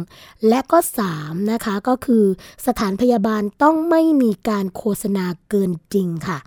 [0.49, 0.79] และก็
[1.15, 2.25] 3 นะคะก็คือ
[2.67, 6.39] สถานพยาบาลต้องไม่มีการโฆษณาเกินจริงค่ะ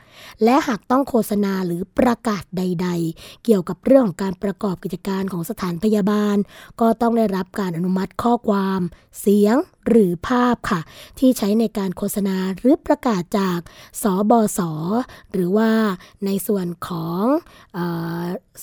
[0.43, 6.37] และหากต้องโฆษณาหรือประกาศใด ๆ เกี่ยวกับเรื่องของการประกอบกิจการของสถานพยาบาล
[6.81, 8.81] ก็ต้องได้รับการอนุมัติข้อความ
[9.19, 9.55] เสียง
[9.89, 10.81] หรือภาพค่ะ
[11.19, 13.59] ที่ใช้ในการโฆษณาหรือประกาศจาก
[14.01, 14.59] สบส
[15.31, 15.71] หรือว่า
[16.25, 17.23] ในส่วนของ
[17.77, 17.79] อ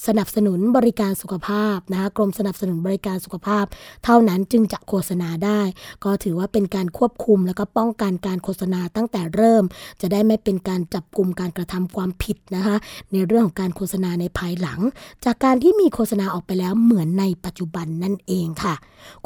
[0.07, 3.65] สนับสนุนบริการสุขภาพนะคะกรมสนับสนุนบริการสุขภาพ
[4.05, 5.61] เท่านั้นจึงจะโฆษณาได้
[6.05, 9.65] ก็ถือว่าเป็นการควบคุมแล้วก็ป้องกันการโฆษณาตั้งแต่เริ่ม
[10.01, 12.77] จะได้ไม่เป็นการจับกลุ่มการกระทำความผิดนะคะ
[13.13, 14.81] ในเรื่องของการโฆษณาในภายหลัง
[15.25, 18.75] จากการที่มีโฆษณาออกไปแล้วเหมือนในปัจจุบันนั่นเองค่ะ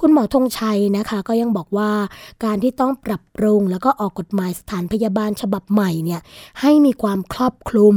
[0.00, 1.90] คุณหมอธงชัยนะคะก็ยังบอกว่า
[2.44, 6.20] การที่ต้องปรับปรุง แล้วก็ออกกฎหมายสถานพยาบาลฉบับใหม่เนี่ย
[6.60, 7.94] ให้มีความครอบคลุม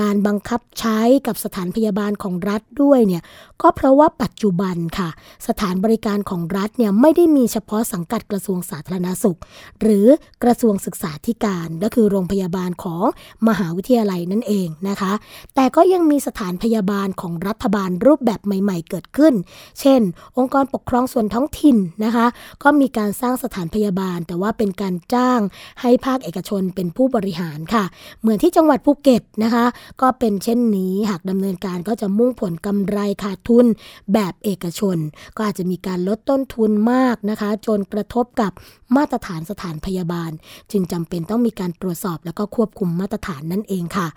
[0.00, 3.22] การบังคับใช้กับสถานพยาบาลของรัฐด้วยเนี่ย
[3.62, 5.08] ก็เพราะว่าปัจจุบันค่ะ
[5.48, 9.38] สถานบริการของรัฐเนี่ยไม่ได้มีเฉพาะสังกัดกระทรวงสาธารณสุข
[9.82, 10.06] หรือ
[10.42, 13.04] กระทรวงศึกษาธิการก็คือโรงพยาบาลของ
[13.48, 15.12] มหาวิทยาลัยนั่นเองนะคะ
[15.54, 19.34] แต่ก็ยังมีสถานพยาบาลของรัฐบาลรูปแบบใหม่ ๆ เกิดขึ้น
[19.80, 20.00] เช่น
[20.38, 22.26] องค์กรปกครองส่วนท้องถิ่นนะคะ
[22.62, 25.40] ก็มีการสร้างสถานพยาบาล แต่ว่าเป็นการจ้าง
[25.80, 27.84] ให้ภาคเอกชนเป็นผู้บริหารค่ะ
[28.20, 29.64] เหมือนที่จังหวัดภูเก็ตนะคะ
[30.00, 33.66] ก็เป็นเช่นนี้หากดำเนินการก็จะมุ่งผลกำไรขาดทุน
[34.12, 34.96] แบบเอกชน
[35.36, 38.52] ก็อาจจะมีการลดต้นทุนมากนะคะ จนกระทบกับ
[38.96, 40.30] มาตรฐานสถานพยาบาล
[40.70, 44.08] จึงจำเป็นต้องมีการตรวจสอบแล้วก็ควบคุมมาตรฐานนั่นเองค่ะ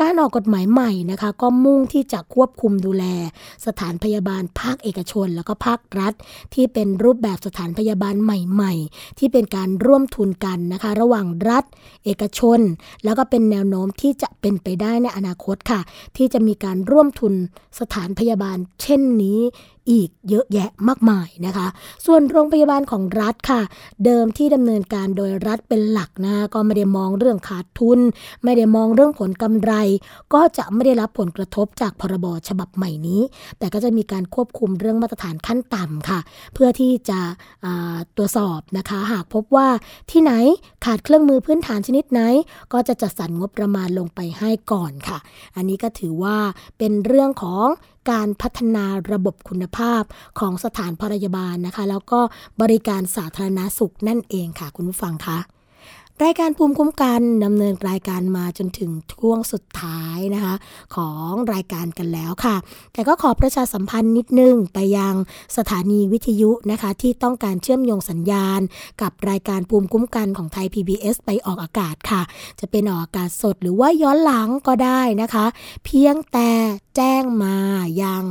[0.00, 3.04] การออกกฎหมายใหม่นะคะ ก็มุ่งที่จะควบคุมดูแล
[3.66, 6.12] สถานพยาบาลภาคเอกชน แล้วก็ภาครัฐ
[6.54, 11.64] ที่เป็นรูปแบบสถานพยาบาลใหม่ ๆ ที่เป็นการร่วมทุนกันนะคะ ระหว่างรัฐ
[12.04, 12.60] เอกชน
[13.04, 15.80] แล้วก็เป็นแนวโน้มที่จะเป็นไปได้ในอนาคตค่ะ
[16.16, 17.34] ที่จะมีการร่วมทุน
[17.80, 19.40] สถานพยาบาล เช่นนี้
[19.90, 21.66] อีกเยอะแยะมากมายนะคะ
[22.06, 23.60] ส่วนโรงพยาบาลของรัฐค่ะ
[24.04, 28.00] เดิมที่ดำเนินการโดยรัฐเป็นหลักนะก็ไม่ได้มองเรื่องขาดทุน
[28.44, 29.72] ไม่ได้มองเรื่องผลกำไร
[30.34, 33.20] ก็จะไม่ได้รับผลกระทบจากพรบฉบับใหม่นี้
[33.58, 36.20] แต่ก็จะมีการควบคุมเรื่องมาตรฐานขั้นต่ำค่ะ
[36.54, 37.20] เพื่อที่จะ
[38.16, 39.68] ตรวจสอบนะคะ หากพบว่า
[40.10, 40.32] ที่ไหน
[40.84, 42.20] ขาดเครื่องมือพื้นฐานชนิดไหน
[42.72, 45.18] ก็จะจัดสรรงบประมาณลงไปให้ก่อนค่ะ
[45.56, 46.36] อันนี้ก็ถือว่า
[46.78, 47.66] เป็นเรื่องของ
[48.10, 50.02] การพัฒนาระบบคุณภาพ
[50.38, 52.20] ของสถานพยาบาลนะคะ แล้วก็
[52.62, 55.38] บริการสาธารณาสุขนั่นเองค่ะ คุณผู้ฟังคะ
[56.24, 60.54] รายการภูมิคุ้มกันดำเนินรายการมาจนถึงช่วงสุดท้ายนะคะ
[60.96, 62.56] ของรายการกันแล้วค่ะ
[62.92, 65.14] แต่ก็ขอประชาสัมพันธ์นิดนึงไปยัง
[65.56, 68.60] สถานีวิทยุนะคะ ที่ต้องการเชื่อมโยงสัญญาณ
[69.02, 72.22] กับรายการภูมิคุ้มกันของไทย PBS ไปออกอากาศค่ะ
[72.60, 75.46] จะเป็นออกอากาศสดหรือว่าย้อนหลังก็ได้นะคะ
[75.84, 76.50] เพียงแต่
[76.96, 77.56] แจ้งมา
[78.02, 78.24] ยัง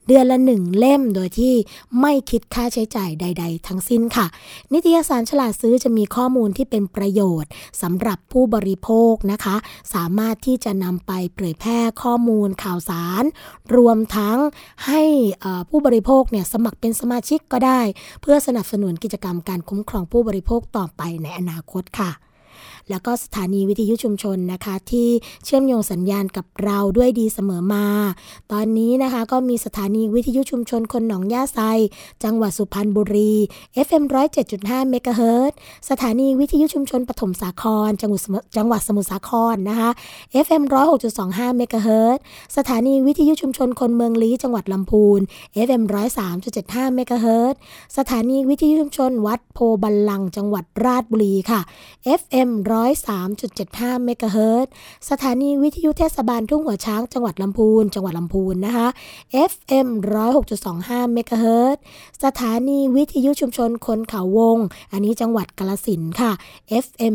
[0.06, 1.54] เดือนละหนึ่งเล่มโดยที่
[2.00, 4.26] ไม่คิดค่าใช้จ่ายใด ๆ ทั้งสิ้นค่ะ
[4.72, 7.50] นิตยสารฉลาดซื้อจะมีข้อมูลที่เป็นประโยชน์
[7.82, 9.56] สำหรับผู้บริโภคนะคะ
[9.94, 13.24] สามารถที่จะนำไปเผยแพร่ข้อมูลข่าวสาร
[13.76, 14.38] รวมทั้ง
[14.86, 15.02] ให้
[15.70, 17.80] ผู้บริโภคเนี่ยสมัครเป็นสมาชิกก็ได้
[18.22, 22.10] เพื่อสนับสนุนกิจกรรมการคุ้มครองผู้บริโภคต่อไปในอนาคตค่ะ
[22.90, 25.08] แล้วก็สถานีวิทยุชุมชนนะคะ ที่
[25.44, 27.86] เชื่อมโยงสัญญาณกับเราด้วยดีเสมอมา
[28.52, 31.60] ตอนนี้นะคะก็มีสถานีวิทยุชุมชนคนหนองย่าไซ
[32.24, 33.34] จังหวัดสุพรรณบุรี
[33.86, 34.04] FM
[34.46, 35.52] 107.5เมกะเฮิรต
[35.90, 38.22] สถานีวิทยุชุมชนปฐมสาคร จังหวัด
[38.56, 39.90] จังหวัดสมุทรสาครนะคะ
[40.46, 40.62] FM
[41.10, 42.18] 106.25เมกะเฮิรต
[42.56, 45.20] สถานีวิทยุชุมชนคนเมืองลี้จังหวัดลำพูน
[45.66, 45.82] FM
[46.38, 47.54] 103.75เมกะเฮิรต
[47.96, 51.60] สถานีวิทยุชุมชนวัดโพบัลลังจังหวัดราชบุรีค่ะ
[52.20, 54.66] FM FM 103.75 เมกะเฮิรต
[55.10, 58.88] สถานีวิทยุเทศบาลทุ่งหัวช้างจังหวัดลำพูน จังหวัดลำพูนนะคะ
[59.50, 59.88] FM
[60.50, 61.76] 106.25 เมกะเฮิรต
[62.24, 64.58] สถานีวิทยุชุมชนคนเขาวง
[64.92, 66.32] อันนี้จังหวัดกาลสินค่ะ
[66.84, 67.14] FM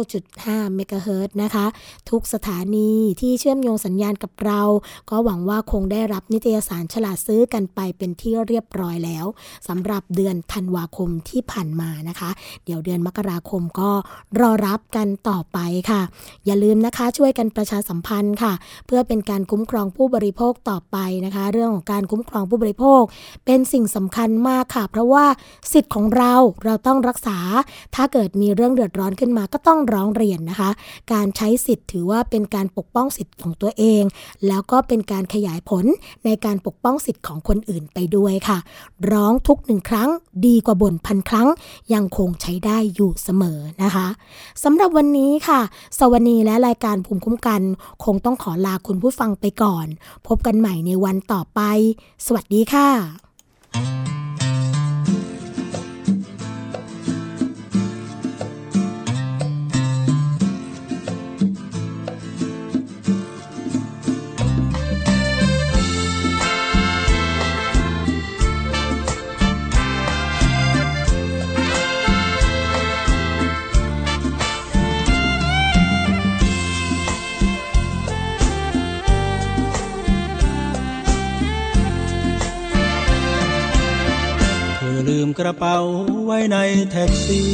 [0.00, 1.66] 89.5 เมกะเฮิรตนะคะ
[2.10, 2.90] ทุกสถานี
[3.20, 4.62] ที่เชื่อมโยงสัญญาณกับเรา
[5.10, 9.26] ก็หวังว่าคงได้รับนิตยสารฉลาดซื้อกันไปเป็นที่เรียบร้อยแล้ว
[9.68, 12.30] สำหรับเดือนธันวาคมที่ผ่านมานะคะ
[12.64, 13.90] เดี๋ยวเดือนมกราคมก็
[14.40, 15.58] รอรับกันต่อไป
[15.90, 16.02] ค่ะ
[16.46, 18.52] อย่าลืมนะคะช่วยกันประชาสัมพันธ์ค่ะ
[18.86, 23.02] เพื่อเป็นการคุ้มครองผู้บริโภคต่อไปนะคะ เรื่องของการคุ้มครองผู้บริโภค
[23.46, 25.24] เป็นสิ่งสำคัญมากค่ะ เพราะว่า
[25.72, 27.38] สิทธิ์ของเราเราต้องรักษา
[27.94, 30.70] ถ้าเกิดมีเรื่องเดือดร้อนขึ้นมาก็ต้องร้องเรียนนะคะ
[31.12, 34.02] การใช้สิทธิ์ถือว่าเป็นการปกป้องสิทธิ์ของตัวเอง
[34.48, 35.84] แล้วก็เป็นการขยายผล
[36.24, 38.58] ในการปกป้องสิทธิ์ของคนอื่นไปด้วยค่ะ
[39.12, 40.08] ร้องทุกหนึ่งครั้ง
[40.46, 41.48] ดีกว่าบ่นพันครั้ง
[41.94, 44.06] ยังคงใช้ได้อยู่เสมอนะคะ
[44.64, 45.60] สำหรับวันนี้ค่ะ
[45.98, 47.62] สวนีและรายการภูมิคุ้มกัน
[48.04, 49.86] คงต้องขอลาคุณผู้ฟังไปก่อน
[50.26, 51.60] พบกันใหม่ในวันต่อไป
[52.26, 54.21] สวัสดีค่ะ
[85.38, 85.78] กระเป๋า
[86.24, 86.56] ไว้ใน
[86.90, 87.50] แท็กซี่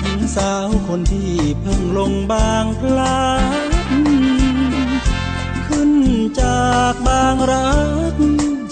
[0.00, 3.24] หญิงสาวคนที่เพิ่งลงบางพลั
[3.68, 3.70] ด
[5.66, 5.92] ขึ้น
[6.40, 7.72] จากบางรั
[8.12, 8.14] ก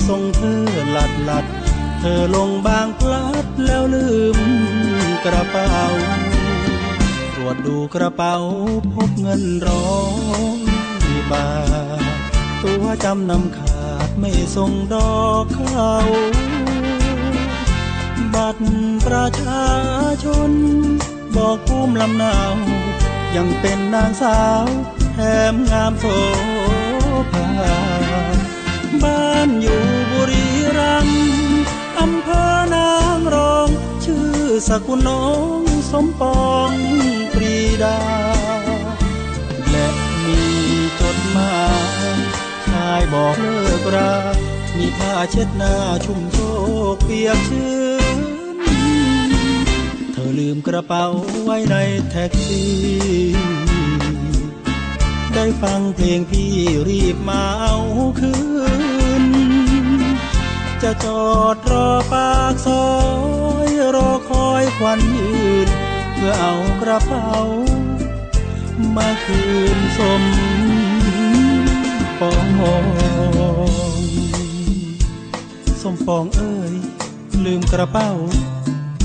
[0.08, 1.44] ส่งเธอหลัดหลัด
[2.00, 4.38] เธอลงบางพลัดแล้วลืม
[5.24, 5.72] กระเป๋า
[7.34, 8.34] ตรวจดูกระเป๋า
[8.94, 9.90] พบเงินร้อ
[10.58, 10.60] ย
[11.30, 11.48] บา
[12.00, 12.18] ท
[12.62, 13.67] ตัวจำนำขา
[14.20, 15.92] ไม่ส่งดอกเขา
[18.34, 18.64] บัตร
[19.06, 19.66] ประชา
[20.24, 20.52] ชน
[21.36, 22.38] บอกภูมิลำเนา
[23.36, 24.66] ยังเป็นนางสาว
[25.14, 25.18] แถ
[25.52, 26.04] มงามโส
[27.32, 27.48] ภา
[29.02, 30.46] บ้านอยู่บุรี
[30.78, 31.20] รัมย์
[32.00, 33.68] อำเภอนางรอง
[34.04, 34.32] ชื่อ
[34.68, 35.26] สกุลน้อ
[35.60, 36.72] งสมปอง
[37.34, 37.98] ปรีดา
[39.70, 39.86] และ
[40.24, 40.40] มี
[41.00, 41.54] จดหมา
[42.06, 44.12] ยายบอกเลิกรา
[44.76, 45.74] มีผ้าเช็ดหน้า
[46.04, 46.38] ชุ่มโช
[46.94, 47.76] กเปียกชื้
[48.16, 48.18] น
[50.12, 51.06] เธอลืมกระเป๋า
[51.44, 51.76] ไว้ใน
[52.10, 52.78] แท็กซี่
[55.34, 56.54] ได้ฟังเพลงพี่
[56.88, 57.76] รีบมาเอา
[58.20, 58.34] คื
[59.22, 59.24] น
[60.82, 61.24] จะจอ
[61.54, 62.88] ดรอปากซอ
[63.66, 65.32] ยรอคอยควันยื
[65.66, 65.68] น
[66.14, 67.32] เพื่อเอากระเป๋า
[68.96, 69.42] มาคื
[69.76, 70.22] นสม
[72.20, 72.84] ปอง
[75.82, 76.72] สมปองเอ้ย
[77.44, 78.10] ลืมกระเป๋า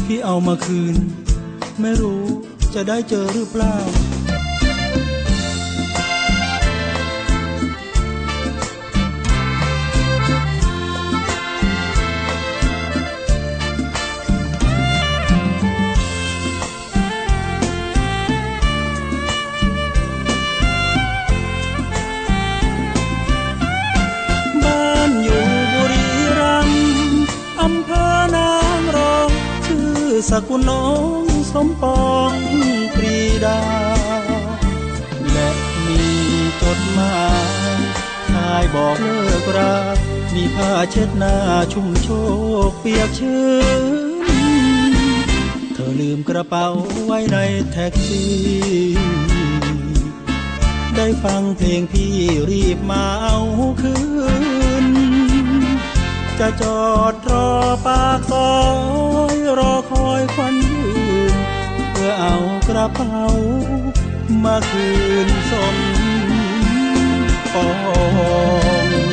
[0.06, 0.96] พี่เอามาคืน
[1.82, 2.24] ไม่รู้
[2.74, 3.76] จะได้เจอหรือเปล่า
[40.56, 41.36] ผ้าเช็ดหน้า
[41.74, 42.08] ชุ่มโช
[42.70, 43.44] กเปียกชื้
[44.92, 44.94] น
[45.74, 46.68] เธอลืมกระเป๋า
[47.06, 47.38] ไว้ใน
[47.72, 48.34] แท็กซี่
[50.96, 52.14] ได้ฟังเพลงพี่
[52.50, 53.38] รีบมาเอา
[53.82, 53.96] คื
[54.86, 54.88] น
[56.40, 57.50] จะจอดรอ
[57.86, 58.54] ปากซอ
[59.34, 60.92] ยรอคอยควันยื
[61.34, 61.36] น
[61.92, 62.36] เพื่อเอา
[62.68, 63.24] กระเป๋า
[64.44, 64.88] มาคื
[65.28, 65.78] นสม
[67.54, 67.68] ปอ
[69.10, 69.13] ง